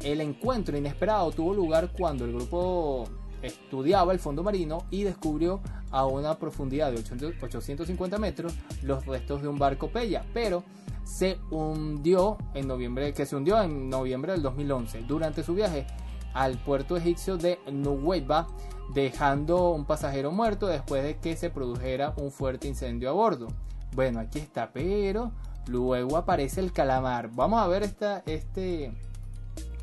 El 0.00 0.20
encuentro 0.20 0.76
inesperado 0.76 1.30
tuvo 1.32 1.54
lugar 1.54 1.92
cuando 1.96 2.24
el 2.24 2.32
grupo 2.32 3.04
estudiaba 3.42 4.12
el 4.12 4.18
fondo 4.18 4.42
marino 4.42 4.86
y 4.90 5.02
descubrió 5.04 5.60
a 5.90 6.06
una 6.06 6.38
profundidad 6.38 6.92
de 6.92 6.98
850 6.98 8.18
metros 8.18 8.54
los 8.82 9.06
restos 9.06 9.42
de 9.42 9.48
un 9.48 9.58
barco 9.58 9.88
Pella, 9.88 10.24
pero 10.34 10.64
se 11.04 11.38
hundió 11.50 12.36
en 12.54 12.66
noviembre, 12.66 13.12
que 13.12 13.26
se 13.26 13.36
hundió 13.36 13.62
en 13.62 13.88
noviembre 13.88 14.32
del 14.32 14.42
2011 14.42 15.02
durante 15.02 15.42
su 15.42 15.54
viaje 15.54 15.86
al 16.34 16.58
puerto 16.58 16.96
egipcio 16.96 17.36
de 17.38 17.58
Nuweiba, 17.72 18.48
dejando 18.92 19.70
un 19.70 19.86
pasajero 19.86 20.32
muerto 20.32 20.66
después 20.66 21.02
de 21.02 21.16
que 21.16 21.36
se 21.36 21.48
produjera 21.48 22.12
un 22.18 22.30
fuerte 22.30 22.68
incendio 22.68 23.08
a 23.08 23.12
bordo. 23.12 23.48
Bueno, 23.94 24.20
aquí 24.20 24.40
está, 24.40 24.72
pero 24.72 25.32
luego 25.66 26.16
aparece 26.16 26.60
el 26.60 26.72
calamar. 26.72 27.30
Vamos 27.32 27.62
a 27.62 27.68
ver 27.68 27.84
esta, 27.84 28.22
este, 28.26 28.92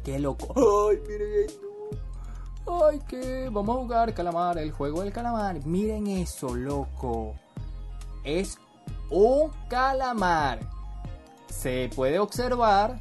qué 0.03 0.19
loco. 0.19 0.53
Ay, 0.89 0.99
miren 1.07 1.45
esto. 1.45 1.63
Ay, 2.65 2.99
que 3.07 3.49
vamos 3.51 3.77
a 3.77 3.81
jugar 3.81 4.13
calamar, 4.13 4.57
el 4.57 4.71
juego 4.71 5.01
del 5.01 5.11
calamar. 5.11 5.65
Miren 5.65 6.07
eso, 6.07 6.55
loco. 6.55 7.35
Es 8.23 8.57
un 9.09 9.51
calamar. 9.67 10.59
Se 11.49 11.89
puede 11.95 12.19
observar 12.19 12.99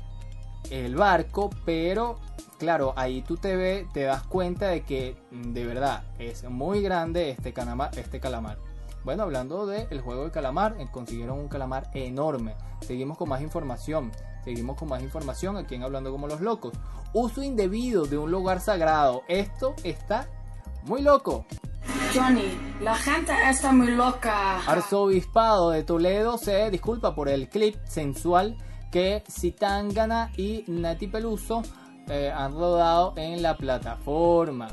el 0.70 0.96
barco, 0.96 1.50
pero 1.64 2.18
claro, 2.58 2.92
ahí 2.96 3.22
tú 3.22 3.36
te 3.36 3.56
ves, 3.56 3.86
te 3.92 4.02
das 4.02 4.22
cuenta 4.24 4.68
de 4.68 4.82
que 4.82 5.16
de 5.30 5.66
verdad 5.66 6.04
es 6.18 6.44
muy 6.48 6.82
grande 6.82 7.30
este 7.30 7.52
calamar. 7.52 7.96
Este 7.96 8.20
calamar. 8.20 8.58
Bueno, 9.04 9.24
hablando 9.24 9.66
del 9.66 10.00
juego 10.00 10.22
del 10.22 10.30
calamar, 10.30 10.76
eh, 10.78 10.86
consiguieron 10.90 11.38
un 11.38 11.48
calamar 11.48 11.90
enorme. 11.92 12.54
Seguimos 12.80 13.18
con 13.18 13.28
más 13.28 13.42
información. 13.42 14.12
Seguimos 14.44 14.76
con 14.76 14.88
más 14.88 15.02
información 15.02 15.56
aquí 15.56 15.74
en 15.74 15.84
Hablando 15.84 16.10
como 16.10 16.26
los 16.26 16.40
locos. 16.40 16.72
Uso 17.12 17.42
indebido 17.42 18.06
de 18.06 18.18
un 18.18 18.30
lugar 18.30 18.60
sagrado. 18.60 19.22
Esto 19.28 19.74
está 19.84 20.28
muy 20.84 21.02
loco. 21.02 21.46
Johnny, 22.14 22.58
la 22.80 22.94
gente 22.94 23.32
está 23.48 23.72
muy 23.72 23.88
loca. 23.88 24.58
Arzobispado 24.66 25.70
de 25.70 25.82
Toledo 25.82 26.38
se 26.38 26.70
disculpa 26.70 27.14
por 27.14 27.28
el 27.28 27.48
clip 27.48 27.76
sensual 27.84 28.56
que 28.90 29.24
Citangana 29.28 30.30
y 30.36 30.64
Nati 30.68 31.06
Peluso 31.06 31.62
eh, 32.08 32.30
han 32.34 32.52
rodado 32.52 33.14
en 33.16 33.42
la 33.42 33.56
plataforma. 33.56 34.68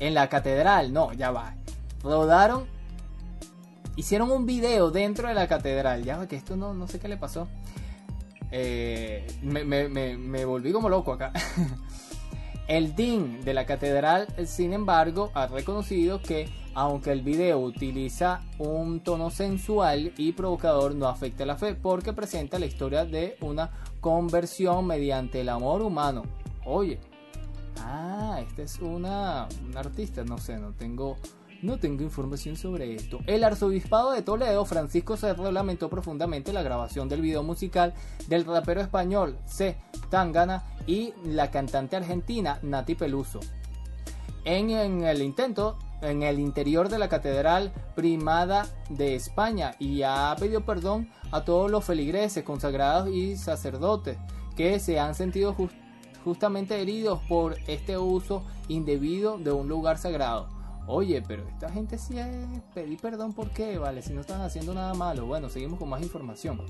En 0.00 0.14
la 0.14 0.28
catedral, 0.28 0.92
no, 0.92 1.12
ya 1.12 1.30
va. 1.30 1.54
Rodaron, 2.02 2.66
hicieron 3.96 4.30
un 4.30 4.46
video 4.46 4.90
dentro 4.90 5.28
de 5.28 5.34
la 5.34 5.48
catedral. 5.48 6.04
Ya 6.04 6.26
que 6.28 6.36
esto 6.36 6.56
no, 6.56 6.74
no 6.74 6.86
sé 6.86 7.00
qué 7.00 7.08
le 7.08 7.16
pasó. 7.16 7.48
Eh, 8.50 9.26
me, 9.42 10.44
volví 10.44 10.72
como 10.72 10.88
loco 10.88 11.12
acá. 11.12 11.32
El 12.68 12.94
DIN 12.94 13.44
de 13.44 13.52
la 13.52 13.66
catedral, 13.66 14.26
sin 14.46 14.72
embargo, 14.72 15.30
ha 15.34 15.46
reconocido 15.46 16.22
que 16.22 16.48
aunque 16.74 17.12
el 17.12 17.20
video 17.20 17.60
utiliza 17.60 18.40
un 18.58 19.00
tono 19.00 19.30
sensual 19.30 20.12
y 20.16 20.32
provocador, 20.32 20.94
no 20.94 21.06
afecta 21.06 21.44
la 21.44 21.56
fe 21.56 21.74
porque 21.74 22.12
presenta 22.12 22.58
la 22.58 22.66
historia 22.66 23.04
de 23.04 23.36
una 23.40 23.70
conversión 24.00 24.86
mediante 24.86 25.42
el 25.42 25.50
amor 25.50 25.82
humano. 25.82 26.22
Oye, 26.64 26.98
ah, 27.80 28.40
esta 28.40 28.62
es 28.62 28.80
una, 28.80 29.46
una 29.68 29.80
artista, 29.80 30.24
no 30.24 30.38
sé, 30.38 30.58
no 30.58 30.72
tengo 30.72 31.16
no 31.64 31.78
tengo 31.78 32.02
información 32.02 32.56
sobre 32.56 32.94
esto. 32.94 33.20
El 33.26 33.42
arzobispado 33.42 34.12
de 34.12 34.22
Toledo, 34.22 34.64
Francisco 34.64 35.16
Cerro, 35.16 35.50
lamentó 35.50 35.88
profundamente 35.88 36.52
la 36.52 36.62
grabación 36.62 37.08
del 37.08 37.22
video 37.22 37.42
musical 37.42 37.94
del 38.28 38.44
rapero 38.44 38.80
español 38.80 39.38
C. 39.46 39.76
Tangana 40.10 40.64
y 40.86 41.14
la 41.24 41.50
cantante 41.50 41.96
argentina 41.96 42.58
Nati 42.62 42.94
Peluso. 42.94 43.40
En, 44.44 44.70
el 44.70 45.22
intento, 45.22 45.78
en 46.02 46.22
el 46.22 46.38
interior 46.38 46.90
de 46.90 46.98
la 46.98 47.08
Catedral 47.08 47.72
Primada 47.94 48.66
de 48.90 49.14
España 49.14 49.74
y 49.78 50.02
ha 50.02 50.36
pedido 50.38 50.66
perdón 50.66 51.08
a 51.32 51.46
todos 51.46 51.70
los 51.70 51.82
feligreses, 51.82 52.44
consagrados 52.44 53.08
y 53.08 53.38
sacerdotes 53.38 54.18
que 54.54 54.78
se 54.80 55.00
han 55.00 55.14
sentido 55.14 55.56
justamente 56.24 56.80
heridos 56.80 57.20
por 57.26 57.56
este 57.66 57.96
uso 57.96 58.44
indebido 58.68 59.38
de 59.38 59.50
un 59.50 59.66
lugar 59.66 59.96
sagrado. 59.96 60.53
Oye, 60.86 61.22
pero 61.26 61.48
esta 61.48 61.70
gente 61.70 61.96
sí 61.98 62.18
es 62.18 62.28
pedí 62.74 62.96
perdón, 62.96 63.32
¿por 63.32 63.50
qué? 63.50 63.78
Vale, 63.78 64.02
si 64.02 64.12
no 64.12 64.20
están 64.20 64.42
haciendo 64.42 64.74
nada 64.74 64.94
malo. 64.94 65.26
Bueno, 65.26 65.48
seguimos 65.48 65.78
con 65.78 65.88
más 65.88 66.02
información. 66.02 66.60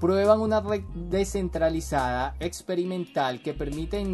Prueban 0.00 0.40
una 0.40 0.60
red 0.60 0.82
descentralizada 0.94 2.34
experimental 2.40 3.40
que 3.40 3.54
permite, 3.54 4.04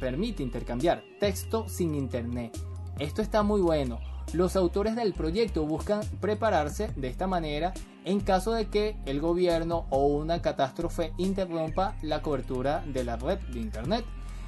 permite 0.00 0.42
intercambiar 0.42 1.02
texto 1.20 1.68
sin 1.68 1.94
internet. 1.94 2.58
Esto 2.98 3.22
está 3.22 3.42
muy 3.42 3.60
bueno. 3.60 4.00
Los 4.32 4.56
autores 4.56 4.96
del 4.96 5.12
proyecto 5.12 5.64
buscan 5.64 6.00
prepararse 6.20 6.90
de 6.96 7.08
esta 7.08 7.26
manera 7.26 7.72
en 8.04 8.20
caso 8.20 8.52
de 8.52 8.66
que 8.68 8.96
el 9.04 9.20
gobierno 9.20 9.86
o 9.90 10.06
una 10.06 10.42
catástrofe 10.42 11.12
interrumpa 11.16 11.96
la 12.02 12.22
cobertura 12.22 12.82
de 12.86 13.04
la 13.04 13.16
red 13.16 13.38
de 13.52 13.60
internet 13.60 14.04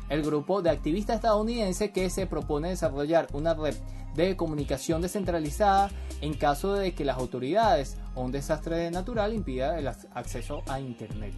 el 0.09 0.23
grupo 0.23 0.63
de 0.63 0.71
activistas 0.71 1.17
estadounidenses 1.17 1.91
que 1.91 2.11
se 2.11 2.27
propone 2.27 2.71
desarrollar 2.71 3.29
una 3.33 3.55
red 3.55 3.75
de 4.15 4.37
comunicación 4.37 5.03
descentralizada 5.03 5.91
en 6.21 6.35
caso 6.35 6.75
de 6.75 6.93
que 6.95 7.05
las 7.05 7.19
autoridades 7.19 7.99
o 8.15 8.23
un 8.23 8.33
desastre 8.33 8.91
natural 8.91 9.35
impida 9.35 9.79
el 9.79 9.87
acceso 9.87 10.63
a 10.67 10.81
Internet. 10.81 11.35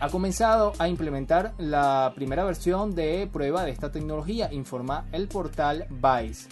Ha 0.00 0.08
comenzado 0.10 0.72
a 0.78 0.88
implementar 0.88 1.54
la 1.58 2.12
primera 2.14 2.44
versión 2.44 2.94
de 2.94 3.28
prueba 3.32 3.64
de 3.64 3.70
esta 3.70 3.92
tecnología, 3.92 4.52
informa 4.52 5.06
el 5.12 5.28
portal 5.28 5.86
Vice. 5.90 6.48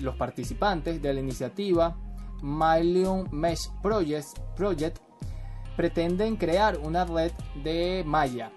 los 0.00 0.16
participantes 0.16 1.02
de 1.02 1.12
la 1.12 1.20
iniciativa 1.20 1.96
Million 2.42 3.28
Mesh 3.32 3.68
Project, 3.82 4.38
Project 4.56 4.98
pretenden 5.76 6.36
crear 6.36 6.78
una 6.78 7.04
red 7.04 7.32
de 7.62 8.02
malla 8.06 8.50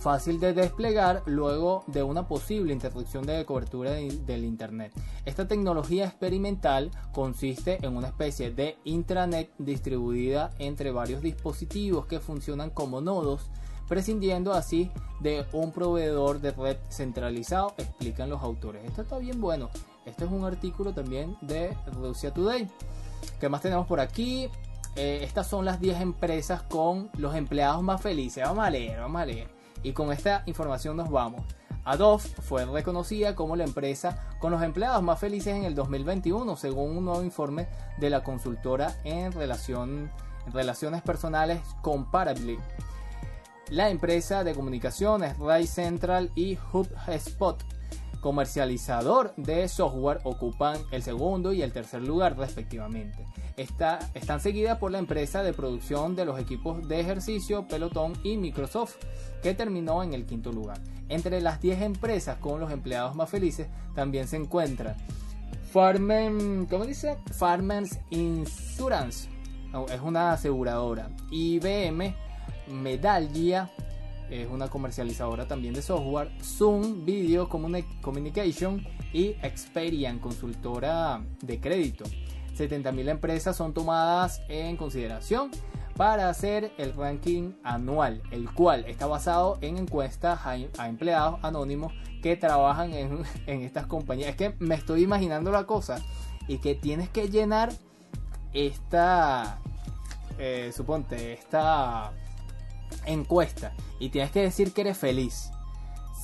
fácil 0.00 0.40
de 0.40 0.54
desplegar 0.54 1.22
luego 1.26 1.84
de 1.86 2.02
una 2.02 2.26
posible 2.26 2.72
interrupción 2.72 3.26
de 3.26 3.44
cobertura 3.44 3.92
del 3.92 4.44
Internet. 4.44 4.92
Esta 5.26 5.46
tecnología 5.46 6.06
experimental 6.06 6.90
consiste 7.12 7.78
en 7.84 7.96
una 7.96 8.08
especie 8.08 8.50
de 8.50 8.78
intranet 8.84 9.50
distribuida 9.58 10.50
entre 10.58 10.90
varios 10.90 11.20
dispositivos 11.20 12.06
que 12.06 12.18
funcionan 12.18 12.70
como 12.70 13.00
nodos, 13.00 13.50
prescindiendo 13.88 14.54
así 14.54 14.90
de 15.20 15.44
un 15.52 15.70
proveedor 15.70 16.40
de 16.40 16.52
red 16.52 16.76
centralizado, 16.88 17.74
explican 17.76 18.30
los 18.30 18.42
autores. 18.42 18.82
Esto 18.84 19.02
está 19.02 19.18
bien 19.18 19.40
bueno. 19.40 19.68
Este 20.06 20.24
es 20.24 20.30
un 20.30 20.44
artículo 20.44 20.94
también 20.94 21.36
de 21.42 21.76
Russia 21.92 22.32
Today. 22.32 22.66
¿Qué 23.38 23.48
más 23.50 23.60
tenemos 23.60 23.86
por 23.86 24.00
aquí? 24.00 24.48
Eh, 24.96 25.20
estas 25.22 25.46
son 25.46 25.64
las 25.64 25.78
10 25.78 26.00
empresas 26.00 26.62
con 26.62 27.10
los 27.18 27.34
empleados 27.34 27.82
más 27.82 28.00
felices. 28.00 28.42
Vamos 28.44 28.64
a 28.64 28.70
leer, 28.70 28.98
vamos 28.98 29.20
a 29.20 29.26
leer. 29.26 29.59
Y 29.82 29.92
con 29.92 30.12
esta 30.12 30.42
información 30.46 30.96
nos 30.96 31.10
vamos. 31.10 31.42
Adobe 31.84 32.22
fue 32.22 32.66
reconocida 32.66 33.34
como 33.34 33.56
la 33.56 33.64
empresa 33.64 34.26
con 34.38 34.52
los 34.52 34.62
empleados 34.62 35.02
más 35.02 35.18
felices 35.18 35.56
en 35.56 35.64
el 35.64 35.74
2021, 35.74 36.56
según 36.56 36.98
un 36.98 37.04
nuevo 37.06 37.22
informe 37.22 37.68
de 37.98 38.10
la 38.10 38.22
consultora 38.22 38.94
en, 39.04 39.32
relación, 39.32 40.10
relaciones 40.52 41.02
personales 41.02 41.60
Comparably. 41.82 42.58
La 43.70 43.88
empresa 43.88 44.44
de 44.44 44.54
comunicaciones 44.54 45.38
Ray 45.38 45.66
Central 45.66 46.30
y 46.34 46.58
HubSpot 46.72 47.62
comercializador 48.20 49.34
de 49.36 49.68
software 49.68 50.20
ocupan 50.24 50.78
el 50.90 51.02
segundo 51.02 51.52
y 51.52 51.62
el 51.62 51.72
tercer 51.72 52.02
lugar 52.02 52.36
respectivamente. 52.36 53.26
Está, 53.56 53.98
están 54.14 54.40
seguidas 54.40 54.78
por 54.78 54.90
la 54.90 54.98
empresa 54.98 55.42
de 55.42 55.52
producción 55.52 56.16
de 56.16 56.24
los 56.24 56.38
equipos 56.38 56.86
de 56.86 57.00
ejercicio 57.00 57.66
Peloton 57.66 58.12
y 58.22 58.36
Microsoft, 58.36 58.96
que 59.42 59.54
terminó 59.54 60.02
en 60.02 60.14
el 60.14 60.26
quinto 60.26 60.52
lugar. 60.52 60.78
Entre 61.08 61.40
las 61.40 61.60
10 61.60 61.82
empresas 61.82 62.38
con 62.38 62.60
los 62.60 62.70
empleados 62.70 63.14
más 63.16 63.28
felices 63.28 63.68
también 63.94 64.28
se 64.28 64.36
encuentran 64.36 64.96
Farmen, 65.72 66.66
¿cómo 66.66 66.84
dice? 66.84 67.16
Farmers 67.32 68.00
Insurance, 68.10 69.28
es 69.92 70.00
una 70.00 70.32
aseguradora. 70.32 71.10
IBM, 71.30 72.12
Medallia, 72.66 73.70
es 74.30 74.48
una 74.48 74.68
comercializadora 74.68 75.46
también 75.46 75.74
de 75.74 75.82
software. 75.82 76.30
Zoom 76.42 77.04
Video 77.04 77.48
Communication 77.48 78.86
y 79.12 79.36
Experian, 79.42 80.18
consultora 80.18 81.22
de 81.42 81.60
crédito. 81.60 82.04
70.000 82.56 83.08
empresas 83.08 83.56
son 83.56 83.74
tomadas 83.74 84.42
en 84.48 84.76
consideración 84.76 85.50
para 85.96 86.28
hacer 86.28 86.72
el 86.78 86.94
ranking 86.94 87.52
anual, 87.62 88.22
el 88.30 88.50
cual 88.50 88.84
está 88.86 89.06
basado 89.06 89.58
en 89.60 89.76
encuestas 89.76 90.40
a, 90.46 90.86
empleados 90.86 91.40
anónimos 91.42 91.92
que 92.22 92.36
trabajan 92.36 92.92
en, 92.94 93.24
estas 93.46 93.86
compañías. 93.86 94.30
Es 94.30 94.36
que 94.36 94.54
me 94.58 94.74
estoy 94.74 95.02
imaginando 95.02 95.50
la 95.50 95.64
cosa 95.64 95.98
y 96.48 96.58
que 96.58 96.74
tienes 96.74 97.08
que 97.08 97.28
llenar 97.28 97.70
esta, 98.52 99.58
eh, 100.38 100.72
suponte, 100.74 101.32
esta 101.32 102.12
encuesta 103.06 103.72
y 103.98 104.10
tienes 104.10 104.30
que 104.30 104.42
decir 104.42 104.72
que 104.72 104.82
eres 104.82 104.98
feliz. 104.98 105.50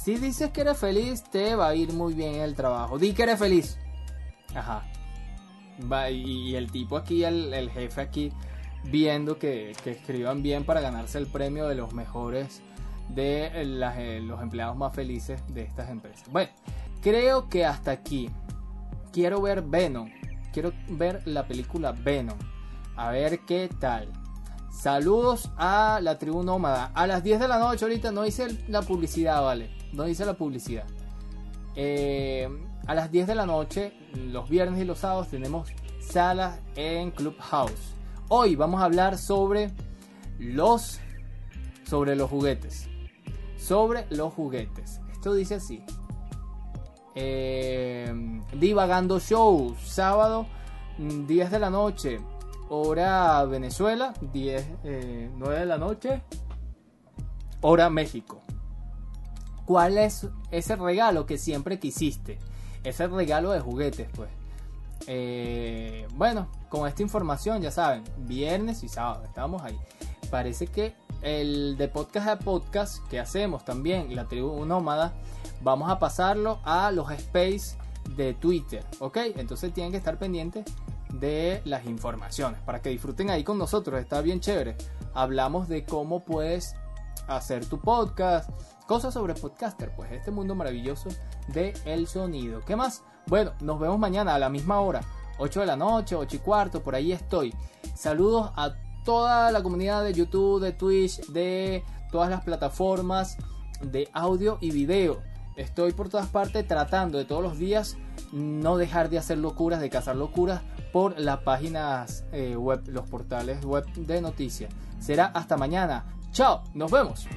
Si 0.06 0.16
dices 0.16 0.50
que 0.50 0.60
eres 0.60 0.78
feliz, 0.78 1.24
te 1.24 1.56
va 1.56 1.68
a 1.68 1.74
ir 1.74 1.92
muy 1.92 2.14
bien 2.14 2.36
en 2.36 2.42
el 2.42 2.54
trabajo. 2.54 2.98
Di 2.98 3.12
que 3.12 3.24
eres 3.24 3.38
feliz. 3.38 3.78
Ajá. 4.54 4.84
y, 6.10 6.54
el 6.54 6.70
tipo 6.70 6.96
aquí, 6.96 7.24
el, 7.24 7.70
jefe 7.70 8.00
aquí, 8.00 8.32
viendo 8.84 9.38
que, 9.38 9.72
escriban 9.84 10.42
bien 10.42 10.64
para 10.64 10.80
ganarse 10.80 11.18
el 11.18 11.26
premio 11.26 11.66
de 11.66 11.74
los 11.74 11.92
mejores, 11.92 12.62
de 13.08 13.50
eh, 13.52 14.20
los 14.20 14.40
empleados 14.40 14.76
más 14.76 14.94
felices 14.94 15.42
de 15.48 15.62
estas 15.62 15.90
empresas. 15.90 16.30
Bueno, 16.30 16.52
creo 17.02 17.48
que 17.48 17.64
hasta 17.64 17.90
aquí. 17.90 18.30
Quiero 19.12 19.40
ver 19.40 19.62
Venom. 19.62 20.10
Quiero 20.52 20.72
ver 20.88 21.22
la 21.26 21.46
película 21.48 21.92
Venom. 21.92 22.38
A 22.96 23.10
ver 23.10 23.40
qué 23.40 23.68
tal. 23.80 24.12
Saludos 24.76 25.50
a 25.56 26.00
la 26.02 26.18
tribu 26.18 26.42
nómada. 26.42 26.90
A 26.94 27.06
las 27.06 27.22
10 27.24 27.40
de 27.40 27.48
la 27.48 27.58
noche 27.58 27.86
ahorita 27.86 28.12
no 28.12 28.26
hice 28.26 28.46
la 28.68 28.82
publicidad, 28.82 29.42
¿vale? 29.42 29.70
No 29.94 30.06
hice 30.06 30.26
la 30.26 30.34
publicidad. 30.34 30.84
Eh, 31.74 32.46
a 32.86 32.94
las 32.94 33.10
10 33.10 33.26
de 33.26 33.34
la 33.34 33.46
noche, 33.46 33.94
los 34.14 34.50
viernes 34.50 34.80
y 34.80 34.84
los 34.84 34.98
sábados, 34.98 35.28
tenemos 35.28 35.70
salas 35.98 36.60
en 36.74 37.10
Clubhouse. 37.10 37.94
Hoy 38.28 38.54
vamos 38.54 38.82
a 38.82 38.84
hablar 38.84 39.16
sobre 39.16 39.72
los 40.38 41.00
sobre 41.88 42.14
los 42.14 42.28
juguetes. 42.28 42.86
Sobre 43.56 44.06
los 44.10 44.34
juguetes. 44.34 45.00
Esto 45.10 45.32
dice 45.32 45.54
así. 45.54 45.82
Eh, 47.14 48.12
divagando 48.52 49.20
Show, 49.20 49.74
sábado 49.82 50.46
10 50.98 51.50
de 51.50 51.58
la 51.58 51.70
noche 51.70 52.20
hora 52.68 53.44
Venezuela, 53.44 54.14
10, 54.20 54.66
9 54.82 55.56
eh, 55.56 55.60
de 55.60 55.66
la 55.66 55.78
noche, 55.78 56.22
hora 57.60 57.90
México. 57.90 58.40
¿Cuál 59.64 59.98
es 59.98 60.28
ese 60.50 60.76
regalo 60.76 61.26
que 61.26 61.38
siempre 61.38 61.78
quisiste? 61.78 62.38
Ese 62.84 63.06
regalo 63.08 63.50
de 63.50 63.60
juguetes, 63.60 64.08
pues. 64.14 64.30
Eh, 65.08 66.06
bueno, 66.14 66.48
con 66.68 66.86
esta 66.86 67.02
información, 67.02 67.60
ya 67.60 67.70
saben, 67.70 68.04
viernes 68.18 68.82
y 68.84 68.88
sábado, 68.88 69.24
estamos 69.24 69.62
ahí. 69.62 69.78
Parece 70.30 70.66
que 70.66 70.94
el 71.22 71.76
de 71.76 71.88
podcast 71.88 72.28
a 72.28 72.38
podcast 72.38 73.06
que 73.08 73.18
hacemos 73.18 73.64
también, 73.64 74.14
la 74.14 74.26
tribu 74.26 74.64
nómada, 74.64 75.14
vamos 75.62 75.90
a 75.90 75.98
pasarlo 75.98 76.60
a 76.64 76.90
los 76.92 77.10
space 77.10 77.76
de 78.16 78.34
Twitter, 78.34 78.84
¿ok? 79.00 79.18
Entonces 79.36 79.72
tienen 79.72 79.90
que 79.90 79.98
estar 79.98 80.18
pendientes 80.18 80.64
de 81.20 81.62
las 81.64 81.86
informaciones 81.86 82.60
para 82.60 82.80
que 82.80 82.90
disfruten 82.90 83.30
ahí 83.30 83.44
con 83.44 83.58
nosotros. 83.58 84.00
Está 84.00 84.20
bien 84.20 84.40
chévere. 84.40 84.76
Hablamos 85.14 85.68
de 85.68 85.84
cómo 85.84 86.24
puedes 86.24 86.74
hacer 87.28 87.66
tu 87.66 87.80
podcast, 87.80 88.50
cosas 88.86 89.14
sobre 89.14 89.34
podcaster, 89.34 89.92
pues 89.94 90.12
este 90.12 90.30
mundo 90.30 90.54
maravilloso 90.54 91.08
de 91.48 91.74
el 91.84 92.06
sonido. 92.06 92.60
¿Qué 92.64 92.76
más? 92.76 93.02
Bueno, 93.26 93.52
nos 93.60 93.80
vemos 93.80 93.98
mañana 93.98 94.34
a 94.34 94.38
la 94.38 94.48
misma 94.48 94.80
hora, 94.80 95.00
8 95.38 95.60
de 95.60 95.66
la 95.66 95.76
noche, 95.76 96.14
8 96.14 96.36
y 96.36 96.38
cuarto, 96.38 96.82
por 96.82 96.94
ahí 96.94 97.12
estoy. 97.12 97.54
Saludos 97.94 98.52
a 98.54 98.74
toda 99.04 99.50
la 99.50 99.62
comunidad 99.62 100.04
de 100.04 100.12
YouTube, 100.12 100.60
de 100.60 100.72
Twitch, 100.72 101.26
de 101.28 101.84
todas 102.10 102.30
las 102.30 102.44
plataformas 102.44 103.36
de 103.80 104.08
audio 104.12 104.58
y 104.60 104.70
video. 104.70 105.20
Estoy 105.56 105.92
por 105.92 106.08
todas 106.08 106.26
partes 106.28 106.66
tratando 106.66 107.18
de 107.18 107.24
todos 107.24 107.42
los 107.42 107.58
días 107.58 107.96
no 108.32 108.76
dejar 108.76 109.08
de 109.08 109.18
hacer 109.18 109.38
locuras, 109.38 109.80
de 109.80 109.90
cazar 109.90 110.16
locuras 110.16 110.62
por 110.96 111.20
las 111.20 111.40
páginas 111.40 112.24
eh, 112.32 112.56
web, 112.56 112.82
los 112.86 113.06
portales 113.06 113.62
web 113.66 113.84
de 113.96 114.18
noticias. 114.22 114.72
Será 114.98 115.26
hasta 115.26 115.58
mañana. 115.58 116.06
Chao, 116.32 116.64
nos 116.72 116.90
vemos. 116.90 117.28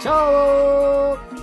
Chao. 0.00 1.33